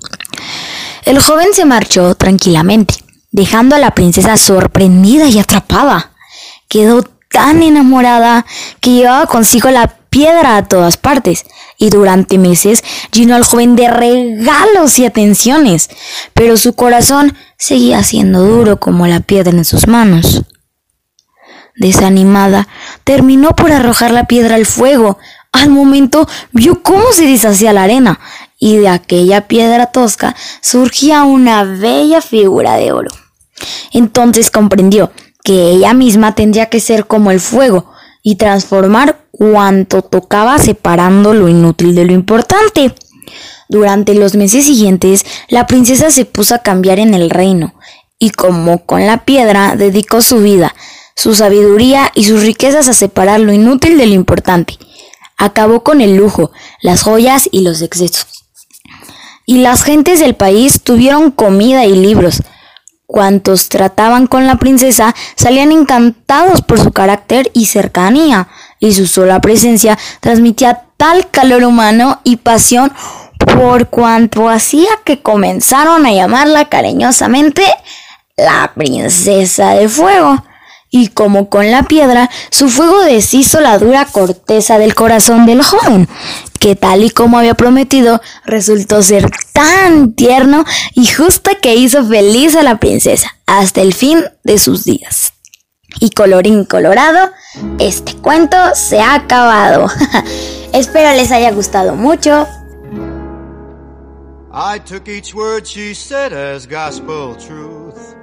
El 1.03 1.20
joven 1.20 1.49
se 1.53 1.66
marchó 1.66 2.16
tranquilamente, 2.16 2.95
dejando 3.32 3.76
a 3.76 3.80
la 3.80 3.91
princesa 3.91 4.36
sorprendida 4.36 5.28
y 5.28 5.38
atrapada. 5.38 6.14
Quedó 6.68 7.03
tan 7.30 7.62
enamorada 7.62 8.45
que 8.80 8.93
llevaba 8.93 9.28
consigo 9.28 9.70
la 9.70 9.95
piedra 10.16 10.55
a 10.55 10.63
todas 10.63 10.95
partes 10.95 11.43
y 11.78 11.89
durante 11.89 12.38
meses 12.38 12.86
llenó 13.11 13.36
al 13.36 13.43
joven 13.43 13.76
de 13.76 13.89
regalos 13.89 14.97
y 14.97 15.05
atenciones, 15.05 15.89
pero 16.34 16.55
su 16.55 16.72
corazón 16.72 17.36
seguía 17.57 18.01
siendo 18.01 18.45
duro 18.45 18.80
como 18.80 19.07
la 19.07 19.20
piedra 19.20 19.51
en 19.51 19.66
sus 19.66 19.88
manos. 19.88 20.43
Desanimada, 21.76 22.70
terminó 23.03 23.57
por 23.57 23.74
arrojar 23.74 24.11
la 24.11 24.24
piedra 24.24 24.55
al 24.55 24.66
fuego. 24.66 25.18
Al 25.51 25.70
momento 25.70 26.30
vio 26.53 26.82
cómo 26.82 27.11
se 27.11 27.26
deshacía 27.26 27.74
la 27.74 27.84
arena 27.84 28.22
y 28.57 28.78
de 28.78 28.88
aquella 28.88 29.49
piedra 29.49 29.88
tosca 29.88 30.34
surgía 30.61 31.26
una 31.26 31.66
bella 31.66 32.22
figura 32.22 32.78
de 32.78 32.93
oro. 32.93 33.11
Entonces 33.91 34.49
comprendió 34.49 35.11
que 35.43 35.72
ella 35.72 35.93
misma 35.93 36.36
tendría 36.36 36.68
que 36.68 36.80
ser 36.80 37.05
como 37.05 37.32
el 37.32 37.41
fuego 37.41 37.91
y 38.28 38.38
transformar 38.38 39.19
cuanto 39.30 40.01
tocaba 40.01 40.57
separando 40.57 41.36
lo 41.36 41.47
inútil 41.47 41.93
de 41.93 42.05
lo 42.05 42.11
importante. 42.11 42.95
Durante 43.69 44.15
los 44.15 44.34
meses 44.34 44.65
siguientes, 44.65 45.23
la 45.47 45.67
princesa 45.67 46.09
se 46.09 46.26
puso 46.26 46.55
a 46.55 46.63
cambiar 46.63 46.97
en 46.97 47.13
el 47.13 47.30
reino, 47.30 47.76
y 48.17 48.32
como 48.32 48.84
con 48.84 49.05
la 49.05 49.26
piedra, 49.26 49.76
dedicó 49.76 50.23
su 50.23 50.39
vida, 50.39 50.73
su 51.15 51.36
sabiduría 51.36 52.11
y 52.15 52.23
sus 52.23 52.41
riquezas 52.41 52.88
a 52.88 52.93
separar 52.93 53.41
lo 53.41 53.53
inútil 53.53 53.95
de 53.99 54.07
lo 54.07 54.15
importante. 54.15 54.80
Acabó 55.38 55.84
con 55.84 56.01
el 56.01 56.15
lujo, 56.15 56.51
las 56.82 57.03
joyas 57.03 57.47
y 57.51 57.61
los 57.61 57.84
excesos. 57.84 58.26
Y 59.45 59.59
las 59.59 59.84
gentes 59.84 60.19
del 60.19 60.34
país 60.34 60.82
tuvieron 60.82 61.30
comida 61.30 61.86
y 61.86 61.95
libros. 61.95 62.41
Cuantos 63.08 63.70
trataban 63.70 64.26
con 64.28 64.47
la 64.47 64.56
princesa 64.56 65.14
salían 65.36 65.72
encantados 65.72 66.62
por 66.62 66.80
su 66.80 66.91
carácter 66.91 67.51
y 67.53 67.66
cercanía 67.66 68.47
y 68.80 68.93
su 68.93 69.06
sola 69.06 69.41
presencia 69.41 69.97
transmitía 70.22 70.84
tal 70.97 71.30
calor 71.30 71.64
humano 71.64 72.20
y 72.24 72.38
pasión 72.38 72.91
por 73.38 73.89
cuanto 73.89 74.49
hacía 74.49 74.89
que 75.03 75.22
comenzaron 75.22 76.06
a 76.06 76.14
llamarla 76.14 76.66
cariñosamente 76.66 77.64
la 78.38 78.72
princesa 78.76 79.72
de 79.76 79.88
fuego. 79.88 80.43
Y 80.98 81.10
como 81.10 81.50
con 81.50 81.72
la 81.72 81.84
piedra, 81.84 82.30
su 82.52 82.70
fuego 82.70 83.02
deshizo 83.02 83.60
la 83.60 83.78
dura 83.78 84.06
corteza 84.06 84.80
del 84.80 84.96
corazón 84.96 85.46
del 85.46 85.62
joven, 85.62 86.08
que 86.58 86.78
tal 86.78 87.04
y 87.04 87.10
como 87.10 87.38
había 87.38 87.54
prometido, 87.54 88.22
resultó 88.46 89.04
ser 89.04 89.30
tan 89.52 90.14
tierno 90.14 90.64
y 90.93 91.06
justo 91.08 91.52
que 91.62 91.76
hizo 91.76 92.06
feliz 92.06 92.56
a 92.56 92.64
la 92.64 92.80
princesa 92.80 93.36
hasta 93.46 93.82
el 93.82 93.93
fin 93.93 94.24
de 94.46 94.58
sus 94.58 94.86
días. 94.86 95.34
Y 96.00 96.12
colorín 96.12 96.64
colorado, 96.64 97.30
este 97.78 98.14
cuento 98.16 98.56
se 98.74 99.02
ha 99.02 99.16
acabado. 99.16 99.88
Espero 100.72 101.14
les 101.18 101.30
haya 101.34 101.52
gustado 101.52 101.96
mucho. 101.96 102.48
I 104.54 104.80
took 104.80 105.10
each 105.10 105.36
word 105.36 105.68
she 105.68 105.93
said 105.93 106.32
as 106.32 106.66
gospel 106.66 107.36
truth, 107.36 108.14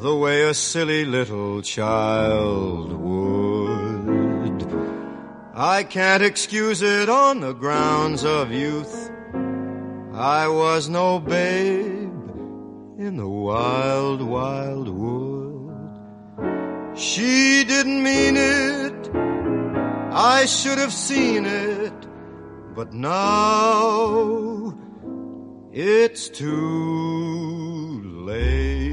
the 0.00 0.16
way 0.16 0.42
a 0.42 0.54
silly 0.54 1.04
little 1.04 1.60
child 1.60 2.90
would. 2.90 4.66
I 5.54 5.82
can't 5.82 6.22
excuse 6.22 6.80
it 6.80 7.10
on 7.10 7.40
the 7.40 7.52
grounds 7.52 8.24
of 8.24 8.50
youth. 8.50 9.10
I 10.14 10.48
was 10.48 10.88
no 10.88 11.20
babe 11.20 12.30
in 12.98 13.18
the 13.18 13.28
wild, 13.28 14.22
wild 14.22 14.88
wood. 14.88 15.76
She 16.96 17.64
didn't 17.64 18.02
mean 18.02 18.38
it. 18.38 19.10
I 20.12 20.46
should 20.46 20.78
have 20.78 20.94
seen 20.94 21.44
it. 21.44 21.92
But 22.74 22.94
now 22.94 24.74
it's 25.72 26.30
too 26.30 28.02
late. 28.24 28.89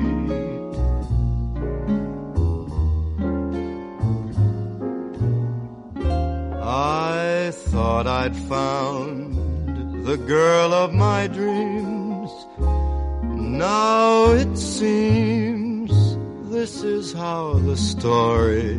I 6.70 7.52
thought 7.54 8.08
I'd 8.08 8.36
found 8.36 10.06
the 10.06 10.18
girl 10.18 10.74
of 10.74 10.94
my 10.94 11.28
dreams. 11.28 12.30
Now 12.60 14.32
it 14.32 14.58
seems 14.58 16.18
this 16.52 16.84
is 16.84 17.14
how 17.14 17.54
the 17.54 17.78
story 17.78 18.72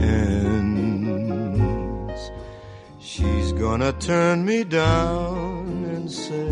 ends. 0.00 1.10
She's 2.98 3.52
gonna 3.52 3.92
turn 3.92 4.46
me 4.46 4.64
down 4.64 5.84
and 5.84 6.10
say, 6.10 6.48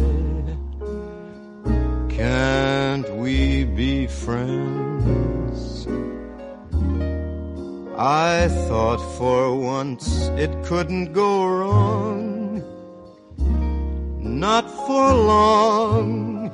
Can't 2.15 3.09
we 3.17 3.65
be 3.65 4.09
friends? 4.09 4.82
I 7.99 8.49
thought 8.69 9.01
for 9.19 9.55
once 9.55 10.29
it 10.39 10.51
couldn't 10.65 11.13
go 11.13 11.47
wrong. 11.47 12.63
Not 14.19 14.71
for 14.87 15.13
long. 15.13 16.51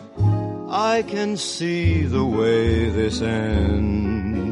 I 0.68 1.03
can 1.03 1.36
see 1.36 2.03
the 2.03 2.24
way 2.24 2.91
this 2.91 3.22
ends. 3.22 4.49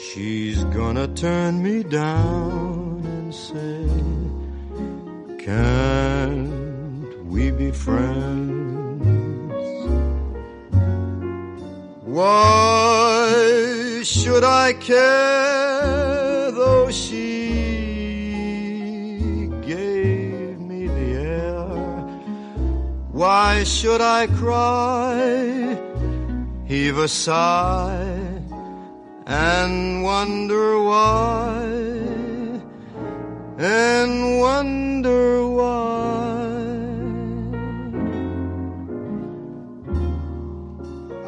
She's 0.00 0.62
gonna 0.64 1.08
turn 1.08 1.62
me 1.62 1.82
down 1.82 3.02
and 3.04 3.34
say, 3.34 3.88
Can't 5.44 7.26
we 7.26 7.50
be 7.50 7.72
friends? 7.72 8.60
Why 12.04 13.69
should 14.04 14.44
I 14.44 14.72
care 14.72 16.50
though 16.50 16.90
she 16.90 17.48
gave 19.62 20.58
me 20.58 20.86
the 20.86 21.14
air? 21.20 21.64
Why 23.12 23.64
should 23.64 24.00
I 24.00 24.26
cry, 24.26 25.78
heave 26.64 26.96
a 26.98 27.08
sigh, 27.08 28.40
and 29.26 30.02
wonder 30.02 30.82
why, 30.82 31.62
and 33.58 34.40
wonder 34.40 35.46
why? 35.46 35.99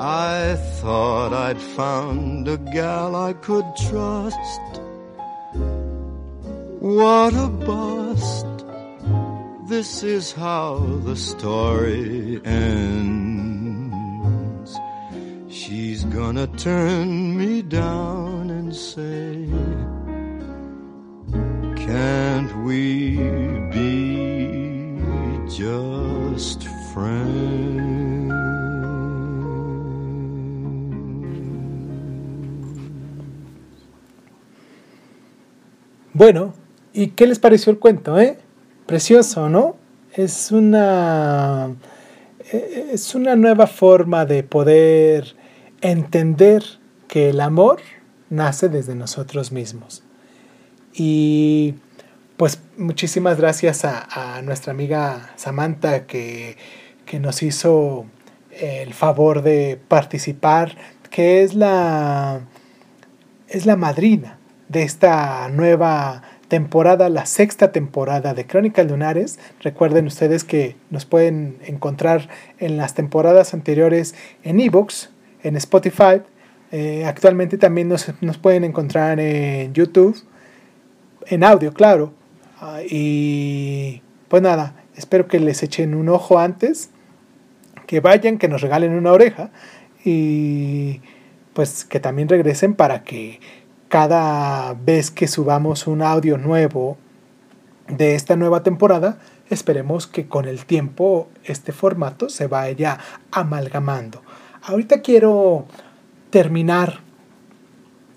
I 0.05 0.57
thought 0.80 1.32
I'd 1.32 1.61
found 1.61 2.48
a 2.48 2.57
gal 2.57 3.14
I 3.14 3.34
could 3.34 3.64
trust. 3.88 4.80
What 6.80 7.34
a 7.34 7.46
bust. 7.46 8.46
This 9.68 10.03
is 10.03 10.32
how 10.32 10.78
the 11.05 11.14
story 11.14 12.40
ends. 12.44 13.61
She's 15.48 16.03
gonna 16.07 16.48
turn 16.48 17.38
me 17.38 17.62
down 17.62 18.50
and 18.50 18.74
say, 18.74 19.46
Can't 21.76 22.64
we 22.64 23.18
be 23.70 24.98
just 25.48 26.64
friends? 26.92 27.91
Bueno, 36.22 36.54
¿y 36.92 37.08
qué 37.08 37.26
les 37.26 37.40
pareció 37.40 37.72
el 37.72 37.80
cuento, 37.80 38.20
eh? 38.20 38.38
Precioso, 38.86 39.48
¿no? 39.48 39.74
Es 40.14 40.52
una 40.52 41.74
eh, 42.52 42.90
es 42.92 43.16
una 43.16 43.34
nueva 43.34 43.66
forma 43.66 44.24
de 44.24 44.44
poder 44.44 45.34
entender 45.80 46.62
que 47.08 47.30
el 47.30 47.40
amor 47.40 47.80
nace 48.30 48.68
desde 48.68 48.94
nosotros 48.94 49.50
mismos. 49.50 50.04
Y 50.94 51.74
pues 52.36 52.60
muchísimas 52.76 53.36
gracias 53.36 53.84
a, 53.84 54.36
a 54.36 54.42
nuestra 54.42 54.70
amiga 54.70 55.32
Samantha 55.34 56.06
que, 56.06 56.56
que, 57.04 57.18
nos 57.18 57.42
hizo 57.42 58.06
el 58.52 58.94
favor 58.94 59.42
de 59.42 59.76
participar, 59.88 60.76
que 61.10 61.42
es 61.42 61.56
la, 61.56 62.42
es 63.48 63.66
la 63.66 63.74
madrina 63.74 64.38
de 64.72 64.82
esta 64.82 65.48
nueva 65.50 66.22
temporada, 66.48 67.10
la 67.10 67.26
sexta 67.26 67.72
temporada 67.72 68.32
de 68.32 68.46
Crónicas 68.46 68.90
Lunares. 68.90 69.38
Recuerden 69.60 70.06
ustedes 70.06 70.44
que 70.44 70.76
nos 70.88 71.04
pueden 71.04 71.58
encontrar 71.66 72.28
en 72.58 72.78
las 72.78 72.94
temporadas 72.94 73.52
anteriores 73.52 74.14
en 74.42 74.60
ebooks, 74.60 75.10
en 75.42 75.56
Spotify. 75.56 76.22
Eh, 76.70 77.04
actualmente 77.04 77.58
también 77.58 77.88
nos, 77.88 78.12
nos, 78.22 78.38
pueden 78.38 78.64
encontrar 78.64 79.20
en 79.20 79.74
YouTube, 79.74 80.16
en 81.26 81.44
audio, 81.44 81.74
claro. 81.74 82.14
Uh, 82.62 82.80
y 82.88 84.02
pues 84.28 84.42
nada, 84.42 84.74
espero 84.96 85.28
que 85.28 85.38
les 85.38 85.62
echen 85.62 85.94
un 85.94 86.08
ojo 86.08 86.38
antes, 86.38 86.88
que 87.86 88.00
vayan, 88.00 88.38
que 88.38 88.48
nos 88.48 88.62
regalen 88.62 88.92
una 88.92 89.12
oreja 89.12 89.50
y 90.02 91.02
pues 91.52 91.84
que 91.84 92.00
también 92.00 92.28
regresen 92.28 92.74
para 92.74 93.04
que 93.04 93.40
cada 93.93 94.72
vez 94.72 95.11
que 95.11 95.28
subamos 95.28 95.86
un 95.86 96.01
audio 96.01 96.38
nuevo 96.38 96.97
de 97.88 98.14
esta 98.14 98.36
nueva 98.36 98.62
temporada, 98.62 99.18
esperemos 99.51 100.07
que 100.07 100.28
con 100.28 100.47
el 100.47 100.64
tiempo 100.64 101.28
este 101.45 101.72
formato 101.72 102.30
se 102.30 102.47
vaya 102.47 102.99
amalgamando. 103.30 104.22
Ahorita 104.62 105.03
quiero 105.03 105.66
terminar 106.30 107.01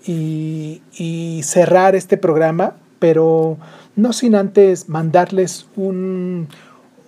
y, 0.06 0.80
y 0.94 1.42
cerrar 1.42 1.94
este 1.94 2.16
programa, 2.16 2.76
pero 2.98 3.58
no 3.96 4.14
sin 4.14 4.34
antes 4.34 4.88
mandarles 4.88 5.68
un, 5.76 6.48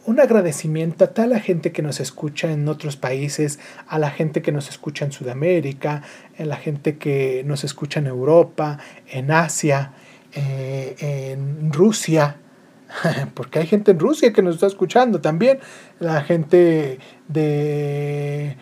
un 0.09 0.21
agradecimiento 0.21 1.05
a 1.05 1.09
toda 1.09 1.29
la 1.29 1.39
gente 1.39 1.71
que 1.71 1.83
nos 1.83 2.01
escucha 2.01 2.51
en 2.51 2.67
otros 2.67 2.97
países, 2.97 3.59
a 3.87 3.99
la 3.99 4.09
gente 4.09 4.41
que 4.41 4.53
nos 4.53 4.71
escucha 4.71 5.05
en 5.05 5.13
Sudamérica, 5.13 6.03
a 6.39 6.45
la 6.47 6.57
gente 6.57 6.97
que 6.97 7.43
nos 7.45 7.63
escucha 7.63 8.01
en 8.01 8.07
Europa, 8.07 8.79
en 9.07 9.31
Asia, 9.31 9.93
eh, 10.33 10.97
en 10.99 11.71
Rusia, 11.75 12.39
porque 13.35 13.59
hay 13.59 13.67
gente 13.67 13.91
en 13.91 13.99
Rusia 13.99 14.33
que 14.33 14.41
nos 14.41 14.55
está 14.55 14.67
escuchando 14.67 15.21
también, 15.21 15.59
la 16.01 16.23
gente 16.23 17.01
de 17.29 18.57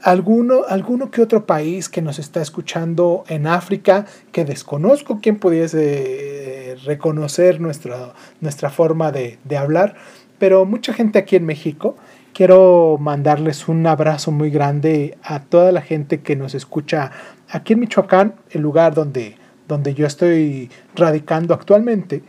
alguno, 0.00 0.62
alguno 0.70 1.10
que 1.10 1.20
otro 1.20 1.44
país 1.44 1.90
que 1.90 2.00
nos 2.00 2.18
está 2.18 2.40
escuchando 2.40 3.24
en 3.28 3.46
África, 3.46 4.06
que 4.32 4.46
desconozco 4.46 5.20
quién 5.20 5.38
pudiese 5.38 6.76
reconocer 6.86 7.60
nuestra, 7.60 8.14
nuestra 8.40 8.70
forma 8.70 9.12
de 9.12 9.56
hablar, 9.58 9.96
pero 10.38 10.64
mucha 10.64 10.92
gente 10.92 11.18
aquí 11.18 11.36
en 11.36 11.46
México. 11.46 11.96
Quiero 12.32 12.98
mandarles 13.00 13.68
un 13.68 13.86
abrazo 13.86 14.30
muy 14.30 14.50
grande 14.50 15.18
a 15.22 15.40
toda 15.40 15.72
la 15.72 15.80
gente 15.80 16.20
que 16.20 16.36
nos 16.36 16.54
escucha 16.54 17.10
aquí 17.48 17.72
en 17.72 17.80
Michoacán, 17.80 18.34
el 18.50 18.62
lugar 18.62 18.94
donde, 18.94 19.36
donde 19.66 19.94
yo 19.94 20.06
estoy 20.06 20.70
radicando 20.94 21.54
actualmente, 21.54 22.22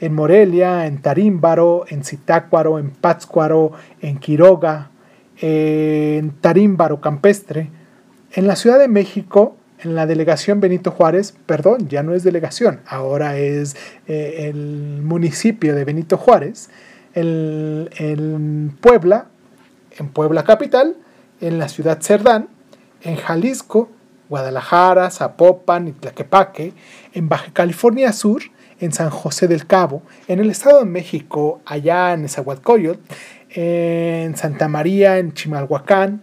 en 0.00 0.14
Morelia, 0.14 0.86
en 0.86 1.02
Tarímbaro, 1.02 1.84
en 1.88 2.04
Zitácuaro, 2.04 2.78
en 2.78 2.90
Pátzcuaro, 2.90 3.72
en 4.00 4.18
Quiroga, 4.18 4.90
en 5.40 6.30
Tarímbaro 6.40 7.00
Campestre, 7.00 7.70
en 8.32 8.46
la 8.46 8.54
Ciudad 8.54 8.78
de 8.78 8.88
México, 8.88 9.56
en 9.80 9.94
la 9.94 10.06
delegación 10.06 10.60
Benito 10.60 10.90
Juárez, 10.90 11.34
perdón, 11.46 11.88
ya 11.88 12.02
no 12.02 12.14
es 12.14 12.24
delegación, 12.24 12.80
ahora 12.86 13.38
es 13.38 13.76
eh, 14.06 14.48
el 14.48 15.02
municipio 15.02 15.74
de 15.74 15.84
Benito 15.84 16.16
Juárez, 16.16 16.68
en, 17.20 18.76
Puebla, 18.80 19.26
en 19.98 20.08
Puebla 20.08 20.44
capital, 20.44 20.96
en 21.40 21.58
la 21.58 21.68
ciudad 21.68 22.00
Cerdán, 22.00 22.48
en 23.02 23.16
Jalisco, 23.16 23.88
Guadalajara, 24.28 25.10
Zapopan 25.10 25.88
y 25.88 25.92
Tlaquepaque, 25.92 26.72
en 27.14 27.28
Baja 27.28 27.52
California 27.52 28.12
Sur, 28.12 28.42
en 28.80 28.92
San 28.92 29.10
José 29.10 29.48
del 29.48 29.66
Cabo, 29.66 30.02
en 30.28 30.40
el 30.40 30.50
Estado 30.50 30.80
de 30.80 30.84
México, 30.84 31.60
allá 31.64 32.12
en 32.12 32.22
Nezahualcóyotl, 32.22 33.00
en 33.50 34.36
Santa 34.36 34.68
María, 34.68 35.18
en 35.18 35.32
Chimalhuacán, 35.32 36.22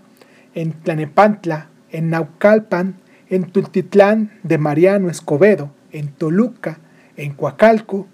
en 0.53 0.73
Tlanepantla, 0.73 1.69
en 1.91 2.09
Naucalpan, 2.09 2.95
en 3.29 3.51
Tultitlán 3.51 4.31
de 4.43 4.57
Mariano 4.57 5.09
Escobedo, 5.09 5.71
en 5.91 6.09
Toluca, 6.09 6.79
en 7.17 7.33
Coacalco, 7.33 8.07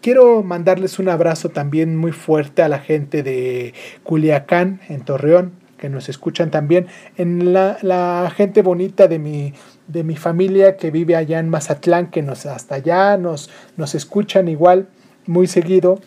Quiero 0.00 0.42
mandarles 0.42 0.98
un 0.98 1.10
abrazo 1.10 1.50
también 1.50 1.96
muy 1.96 2.12
fuerte 2.12 2.62
a 2.62 2.68
la 2.68 2.78
gente 2.78 3.22
de 3.22 3.74
Culiacán, 4.02 4.80
en 4.88 5.02
Torreón, 5.02 5.52
que 5.76 5.90
nos 5.90 6.08
escuchan 6.08 6.50
también, 6.50 6.86
en 7.18 7.52
la, 7.52 7.76
la, 7.82 8.32
gente 8.34 8.62
bonita 8.62 9.08
de 9.08 9.18
mi, 9.18 9.52
de 9.88 10.02
mi 10.04 10.16
familia 10.16 10.76
que 10.76 10.90
vive 10.90 11.16
allá 11.16 11.38
en 11.38 11.50
Mazatlán, 11.50 12.10
que 12.10 12.22
nos 12.22 12.46
hasta 12.46 12.76
allá 12.76 13.16
nos, 13.18 13.50
nos 13.76 13.94
escuchan 13.94 14.48
igual 14.48 14.88
muy 15.26 15.46
seguido. 15.46 16.00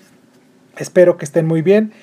Espero 0.78 1.18
que 1.18 1.26
estén 1.26 1.46
muy 1.46 1.62
bien. 1.62 1.94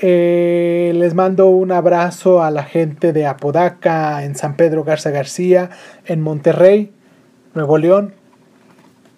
Eh, 0.00 0.92
les 0.94 1.14
mando 1.14 1.48
un 1.48 1.72
abrazo 1.72 2.42
a 2.42 2.50
la 2.50 2.64
gente 2.64 3.12
de 3.12 3.26
Apodaca, 3.26 4.24
en 4.24 4.34
San 4.34 4.56
Pedro 4.56 4.82
Garza 4.82 5.10
García, 5.10 5.70
en 6.06 6.20
Monterrey, 6.20 6.92
Nuevo 7.54 7.78
León, 7.78 8.14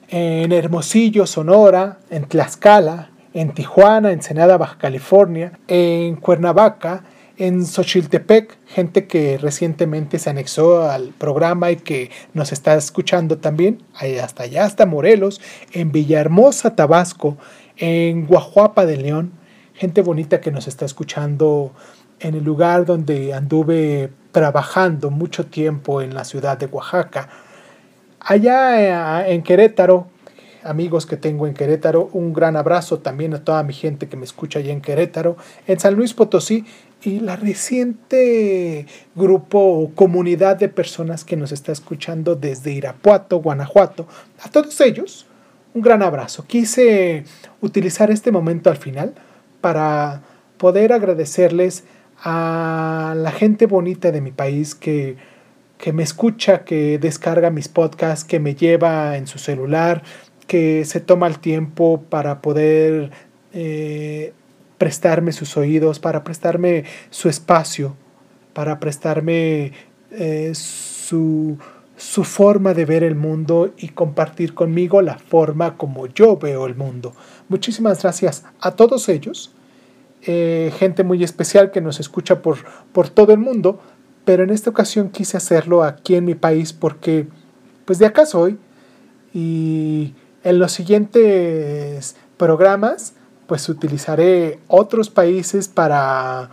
en 0.08 0.52
Hermosillo, 0.52 1.26
Sonora, 1.26 1.98
en 2.10 2.24
Tlaxcala, 2.24 3.10
en 3.34 3.52
Tijuana, 3.52 4.08
en 4.08 4.14
Ensenada, 4.14 4.56
Baja 4.56 4.78
California, 4.78 5.58
en 5.68 6.16
Cuernavaca, 6.16 7.04
en 7.38 7.66
Xochiltepec, 7.66 8.56
gente 8.66 9.06
que 9.06 9.36
recientemente 9.36 10.18
se 10.18 10.30
anexó 10.30 10.88
al 10.88 11.08
programa 11.10 11.70
y 11.70 11.76
que 11.76 12.10
nos 12.32 12.52
está 12.52 12.74
escuchando 12.76 13.38
también, 13.38 13.82
hasta 14.22 14.44
allá, 14.44 14.64
hasta 14.64 14.86
Morelos, 14.86 15.40
en 15.72 15.92
Villahermosa, 15.92 16.74
Tabasco, 16.74 17.36
en 17.76 18.26
Guajuapa 18.26 18.86
de 18.86 18.96
León, 18.96 19.32
gente 19.74 20.00
bonita 20.00 20.40
que 20.40 20.50
nos 20.50 20.66
está 20.66 20.86
escuchando 20.86 21.72
en 22.20 22.34
el 22.34 22.44
lugar 22.44 22.86
donde 22.86 23.34
anduve 23.34 24.10
trabajando 24.32 25.10
mucho 25.10 25.46
tiempo 25.46 26.00
en 26.00 26.14
la 26.14 26.24
ciudad 26.24 26.56
de 26.56 26.66
Oaxaca, 26.66 27.28
Allá 28.28 29.28
eh, 29.28 29.34
en 29.34 29.44
Querétaro, 29.44 30.08
amigos 30.64 31.06
que 31.06 31.16
tengo 31.16 31.46
en 31.46 31.54
Querétaro, 31.54 32.10
un 32.12 32.32
gran 32.32 32.56
abrazo 32.56 32.98
también 32.98 33.32
a 33.34 33.44
toda 33.44 33.62
mi 33.62 33.72
gente 33.72 34.08
que 34.08 34.16
me 34.16 34.24
escucha 34.24 34.58
allá 34.58 34.72
en 34.72 34.80
Querétaro, 34.80 35.36
en 35.68 35.78
San 35.78 35.94
Luis 35.94 36.12
Potosí 36.12 36.64
y 37.04 37.20
la 37.20 37.36
reciente 37.36 38.86
grupo 39.14 39.60
o 39.60 39.94
comunidad 39.94 40.56
de 40.56 40.68
personas 40.68 41.24
que 41.24 41.36
nos 41.36 41.52
está 41.52 41.70
escuchando 41.70 42.34
desde 42.34 42.72
Irapuato, 42.72 43.38
Guanajuato. 43.38 44.08
A 44.42 44.48
todos 44.48 44.80
ellos, 44.80 45.28
un 45.72 45.82
gran 45.82 46.02
abrazo. 46.02 46.46
Quise 46.48 47.22
utilizar 47.60 48.10
este 48.10 48.32
momento 48.32 48.70
al 48.70 48.76
final 48.76 49.14
para 49.60 50.22
poder 50.58 50.92
agradecerles 50.92 51.84
a 52.24 53.14
la 53.16 53.30
gente 53.30 53.66
bonita 53.66 54.10
de 54.10 54.20
mi 54.20 54.32
país 54.32 54.74
que 54.74 55.16
que 55.78 55.92
me 55.92 56.02
escucha, 56.02 56.64
que 56.64 56.98
descarga 56.98 57.50
mis 57.50 57.68
podcasts, 57.68 58.24
que 58.24 58.40
me 58.40 58.54
lleva 58.54 59.16
en 59.16 59.26
su 59.26 59.38
celular, 59.38 60.02
que 60.46 60.84
se 60.84 61.00
toma 61.00 61.26
el 61.26 61.38
tiempo 61.38 62.02
para 62.08 62.40
poder 62.40 63.10
eh, 63.52 64.32
prestarme 64.78 65.32
sus 65.32 65.56
oídos, 65.56 65.98
para 65.98 66.24
prestarme 66.24 66.84
su 67.10 67.28
espacio 67.28 67.96
para 68.56 68.80
prestarme 68.80 69.72
eh, 70.12 70.52
su, 70.54 71.58
su 71.94 72.24
forma 72.24 72.72
de 72.72 72.86
ver 72.86 73.04
el 73.04 73.14
mundo 73.14 73.74
y 73.76 73.88
compartir 73.88 74.54
conmigo 74.54 75.02
la 75.02 75.18
forma 75.18 75.76
como 75.76 76.06
yo 76.06 76.38
veo 76.38 76.64
el 76.64 76.74
mundo. 76.74 77.12
Muchísimas 77.50 78.00
gracias 78.00 78.46
a 78.60 78.70
todos 78.70 79.10
ellos, 79.10 79.52
eh, 80.22 80.72
gente 80.78 81.04
muy 81.04 81.22
especial 81.22 81.70
que 81.70 81.82
nos 81.82 82.00
escucha 82.00 82.40
por, 82.40 82.56
por 82.92 83.10
todo 83.10 83.34
el 83.34 83.40
mundo, 83.40 83.78
pero 84.26 84.42
en 84.42 84.50
esta 84.50 84.70
ocasión 84.70 85.08
quise 85.08 85.36
hacerlo 85.36 85.84
aquí 85.84 86.16
en 86.16 86.24
mi 86.24 86.34
país 86.34 86.72
porque 86.72 87.28
pues 87.84 88.00
de 88.00 88.06
acá 88.06 88.26
soy 88.26 88.58
y 89.32 90.14
en 90.42 90.58
los 90.58 90.72
siguientes 90.72 92.16
programas 92.36 93.14
pues 93.46 93.68
utilizaré 93.68 94.58
otros 94.66 95.10
países 95.10 95.68
para 95.68 96.50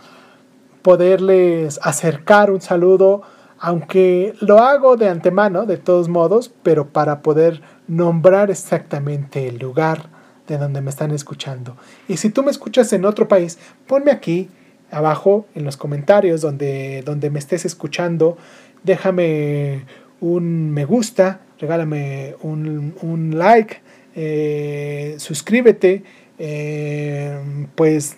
poderles 0.84 1.80
acercar 1.82 2.52
un 2.52 2.62
saludo, 2.62 3.24
aunque 3.58 4.36
lo 4.40 4.60
hago 4.60 4.96
de 4.96 5.10
antemano, 5.10 5.66
de 5.66 5.78
todos 5.78 6.10
modos, 6.10 6.54
pero 6.62 6.90
para 6.90 7.24
poder 7.24 7.64
nombrar 7.88 8.52
exactamente 8.52 9.48
el 9.48 9.58
lugar 9.58 10.10
de 10.48 10.60
donde 10.60 10.82
me 10.82 10.92
están 10.92 11.10
escuchando. 11.10 11.76
Y 12.08 12.18
si 12.18 12.30
tú 12.30 12.44
me 12.44 12.52
escuchas 12.52 12.94
en 12.94 13.06
otro 13.06 13.28
país, 13.28 13.58
ponme 13.88 14.12
aquí 14.12 14.52
abajo 14.92 15.48
en 15.56 15.64
los 15.64 15.78
comentarios 15.78 16.42
donde, 16.42 17.02
donde 17.06 17.30
me 17.30 17.40
estés 17.40 17.66
escuchando, 17.66 18.38
déjame 18.84 19.86
un 20.20 20.72
me 20.72 20.86
gusta, 20.86 21.42
regálame 21.60 22.36
un, 22.42 23.34
like, 23.36 23.82
eh, 24.16 25.16
suscríbete, 25.18 26.04
eh, 26.40 27.38
pues 27.76 28.18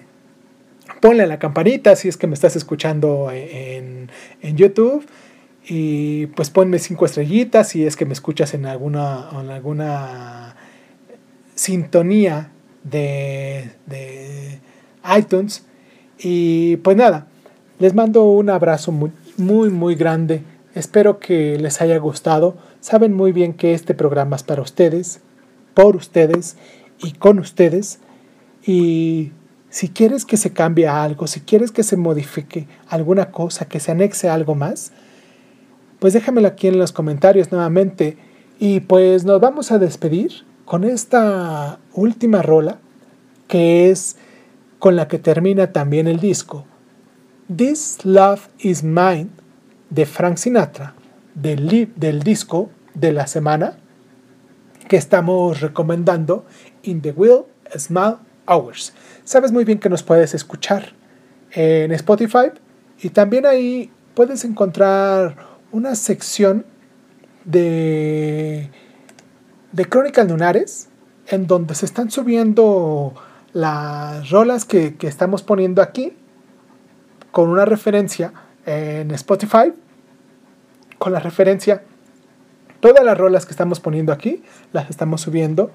ponle 1.02 1.24
a 1.24 1.28
la 1.28 1.40
campanita 1.40 1.96
si 1.96 2.08
es 2.08 2.18
que 2.18 2.28
me 2.28 2.34
estás 2.34 2.56
escuchando 2.56 3.30
en, 3.32 4.10
YouTube. 4.42 5.06
Y 5.68 6.28
pues 6.28 6.52
ponme 6.52 6.78
cinco 6.78 7.06
estrellitas 7.06 7.70
si 7.70 7.88
es 7.88 7.96
que 7.96 8.06
me 8.06 8.14
escuchas 8.14 8.54
en 8.54 8.68
alguna, 8.68 9.30
en 9.42 9.50
alguna 9.50 10.56
sintonía 11.56 12.52
de, 12.84 13.72
de 13.88 14.60
iTunes. 15.18 15.66
Y 16.28 16.78
pues 16.78 16.98
nada, 16.98 17.28
les 17.78 17.94
mando 17.94 18.24
un 18.24 18.50
abrazo 18.50 18.92
muy, 18.92 19.12
muy, 19.38 19.70
muy 19.70 19.94
grande. 19.94 20.42
Espero 20.74 21.20
que 21.20 21.60
les 21.60 21.82
haya 21.82 22.00
gustado. 22.00 22.56
Saben 22.80 23.14
muy 23.14 23.32
bien 23.32 23.54
que 23.54 23.76
este 23.76 23.94
programa 23.94 24.36
es 24.36 24.42
para 24.42 24.64
ustedes, 24.64 25.22
por 25.76 25.96
ustedes 25.96 26.58
y 26.98 27.12
con 27.12 27.38
ustedes. 27.38 28.00
Y 28.66 29.34
si 29.70 29.90
quieres 29.90 30.26
que 30.26 30.38
se 30.38 30.52
cambie 30.52 30.88
algo, 30.88 31.28
si 31.28 31.42
quieres 31.42 31.70
que 31.72 31.84
se 31.84 31.96
modifique 31.96 32.68
alguna 32.90 33.30
cosa, 33.30 33.68
que 33.68 33.80
se 33.80 33.92
anexe 33.92 34.28
algo 34.28 34.56
más, 34.56 34.94
pues 36.00 36.14
déjamelo 36.14 36.48
aquí 36.48 36.66
en 36.66 36.80
los 36.80 36.92
comentarios 36.92 37.52
nuevamente. 37.52 38.18
Y 38.58 38.80
pues 38.80 39.26
nos 39.26 39.40
vamos 39.40 39.72
a 39.72 39.78
despedir 39.78 40.44
con 40.66 40.86
esta 40.86 41.78
última 41.94 42.42
rola, 42.42 42.80
que 43.48 43.92
es 43.92 44.18
con 44.86 44.96
la 44.96 45.08
que 45.08 45.18
termina 45.18 45.74
también 45.74 46.08
el 46.08 46.20
disco. 46.20 46.68
This 47.48 48.06
Love 48.06 48.50
Is 48.60 48.84
Mine 48.84 49.30
de 49.90 50.06
Frank 50.06 50.38
Sinatra, 50.38 50.94
del, 51.34 51.90
disco 52.24 52.70
de 52.94 53.12
la 53.12 53.26
semana 53.26 53.78
que 54.88 54.98
estamos 54.98 55.60
recomendando 55.60 56.46
In 56.84 57.02
the 57.02 57.14
Will 57.14 57.46
Small 57.76 58.20
Hours. 58.46 58.94
Sabes 59.24 59.52
muy 59.52 59.66
bien 59.66 59.80
que 59.80 59.90
nos 59.90 60.04
puedes 60.04 60.36
escuchar 60.36 60.94
en 61.50 61.92
Spotify 61.92 62.52
y 63.02 63.10
también 63.10 63.48
ahí 63.48 63.90
puedes 64.14 64.46
encontrar 64.46 65.48
una 65.72 65.96
sección 65.96 66.64
de, 67.44 68.70
de 69.72 69.86
Crónicas 69.86 70.30
Lunares 70.30 70.90
en 71.26 71.48
donde 71.48 71.74
se 71.74 71.88
están 71.88 72.12
subiendo 72.12 73.16
las 73.56 74.30
rolas 74.32 74.66
que, 74.66 74.96
que 74.96 75.08
estamos 75.08 75.42
poniendo 75.42 75.82
aquí 75.82 76.12
con 77.32 77.48
una 77.48 77.64
referencia 77.64 78.34
en 78.66 79.12
Spotify, 79.12 79.72
con 80.98 81.14
la 81.14 81.22
referencia, 81.22 81.84
todas 82.82 83.06
las 83.06 83.18
rolas 83.18 83.46
que 83.46 83.52
estamos 83.52 83.80
poniendo 83.80 84.12
aquí 84.12 84.44
las 84.74 84.90
estamos 84.90 85.22
subiendo 85.22 85.72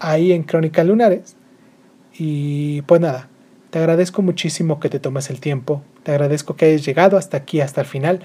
ahí 0.00 0.32
en 0.32 0.42
Crónicas 0.42 0.84
Lunares 0.84 1.36
y 2.18 2.82
pues 2.82 3.00
nada, 3.00 3.28
te 3.70 3.78
agradezco 3.78 4.22
muchísimo 4.22 4.80
que 4.80 4.88
te 4.88 4.98
tomes 4.98 5.30
el 5.30 5.38
tiempo, 5.38 5.84
te 6.02 6.10
agradezco 6.10 6.56
que 6.56 6.64
hayas 6.64 6.84
llegado 6.84 7.16
hasta 7.16 7.36
aquí, 7.36 7.60
hasta 7.60 7.80
el 7.80 7.86
final. 7.86 8.22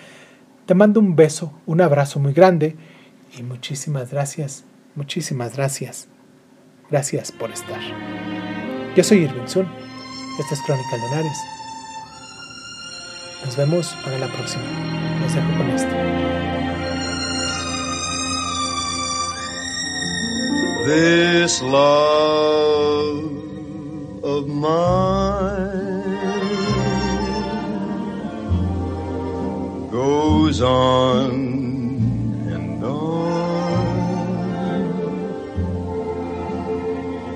Te 0.65 0.73
mando 0.73 0.99
un 0.99 1.15
beso, 1.15 1.53
un 1.67 1.79
abrazo 1.79 2.19
muy 2.19 2.33
grande 2.33 2.75
y 3.37 3.43
muchísimas 3.43 4.09
gracias, 4.09 4.63
muchísimas 4.95 5.55
gracias. 5.55 6.07
Gracias 6.89 7.31
por 7.31 7.51
estar. 7.51 8.74
Yo 8.95 9.03
soy 9.03 9.23
Irving 9.25 9.45
Sun, 9.45 9.67
esta 10.39 10.53
es 10.53 10.61
Crónica 10.61 10.95
Lunares. 10.95 11.37
Nos 13.43 13.57
vemos 13.57 13.93
para 14.05 14.17
la 14.17 14.27
próxima. 14.27 14.63
Los 15.21 15.35
dejo 15.35 15.57
con 15.57 15.69
esto. 15.69 15.93
This 20.85 21.61
love 21.61 23.33
of 24.23 24.47
mine 24.47 24.63
goes 29.91 30.61
on 30.61 31.31
and 32.49 32.81
on. 32.81 33.05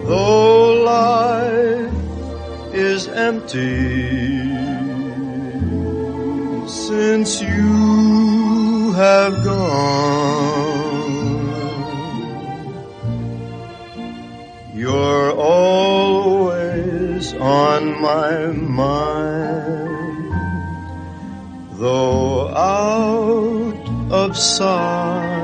Though 0.05 0.83
life 0.85 1.28
is 2.79 3.07
empty 3.09 4.39
since 6.67 7.41
you 7.41 8.93
have 8.93 9.43
gone, 9.43 10.79
you're 14.73 15.33
always 15.33 17.33
on 17.33 18.01
my 18.01 18.47
mind, 18.47 19.89
though 21.73 22.47
out 22.47 24.11
of 24.11 24.37
sight. 24.37 25.38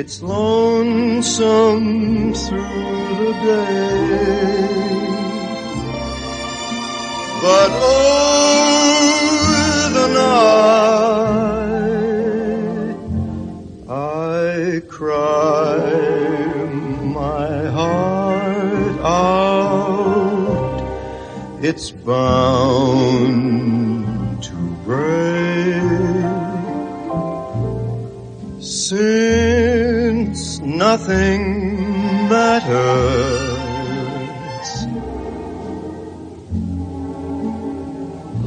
It's 0.00 0.22
lonesome 0.22 1.82
through 2.32 3.16
the 3.18 3.32
day, 3.42 4.68
but 7.42 7.70
oh, 7.82 8.30
the 9.98 10.06
night 10.14 10.38
I 13.90 14.80
cry 14.86 15.82
my 17.02 17.66
heart 17.66 18.98
out. 19.02 20.78
It's 21.60 21.90
bound 21.90 23.26
to 24.44 24.54
break 24.84 25.82
since 28.62 29.57
nothing 30.92 31.42
matters. 32.30 33.68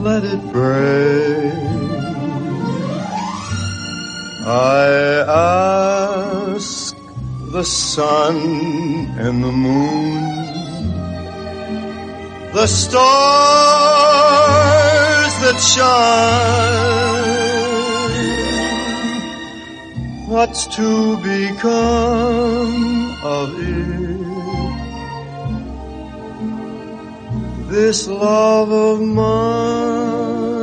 Let 0.08 0.22
it 0.34 0.42
break. 0.52 1.54
I 4.80 4.88
ask 6.56 6.96
the 7.56 7.64
sun 7.64 8.36
and 9.26 9.36
the 9.48 9.54
moon, 9.66 10.22
the 12.58 12.68
stars 12.82 12.94
that 15.44 15.60
shine. 15.74 17.31
What's 20.42 20.66
to 20.78 21.18
become 21.18 22.74
of 23.24 23.54
it? 23.60 24.18
This 27.70 28.08
love 28.08 28.72
of 28.72 29.02
mine. 29.02 30.61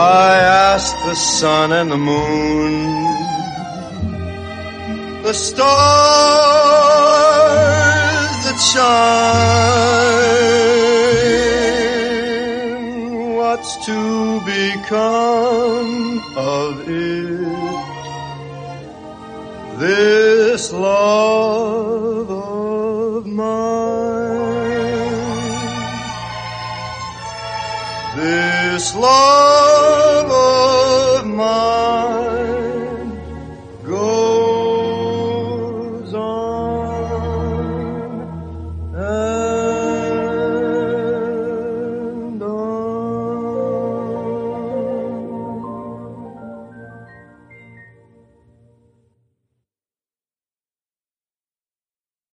I 0.00 0.32
asked 0.72 0.96
the 1.04 1.14
sun 1.14 1.72
and 1.72 1.90
the 1.90 1.98
moon, 1.98 2.72
the 5.22 5.34
stars 5.34 5.60
that 8.44 8.58
shine, 8.72 8.86
what's 13.36 13.72
to 13.84 14.40
become 14.56 16.22
of 16.34 16.88
it? 16.88 17.30
This 19.80 20.72
love 20.72 22.30
of 22.30 23.26
mine. 23.26 23.50
This 28.16 28.94
love. 28.94 29.79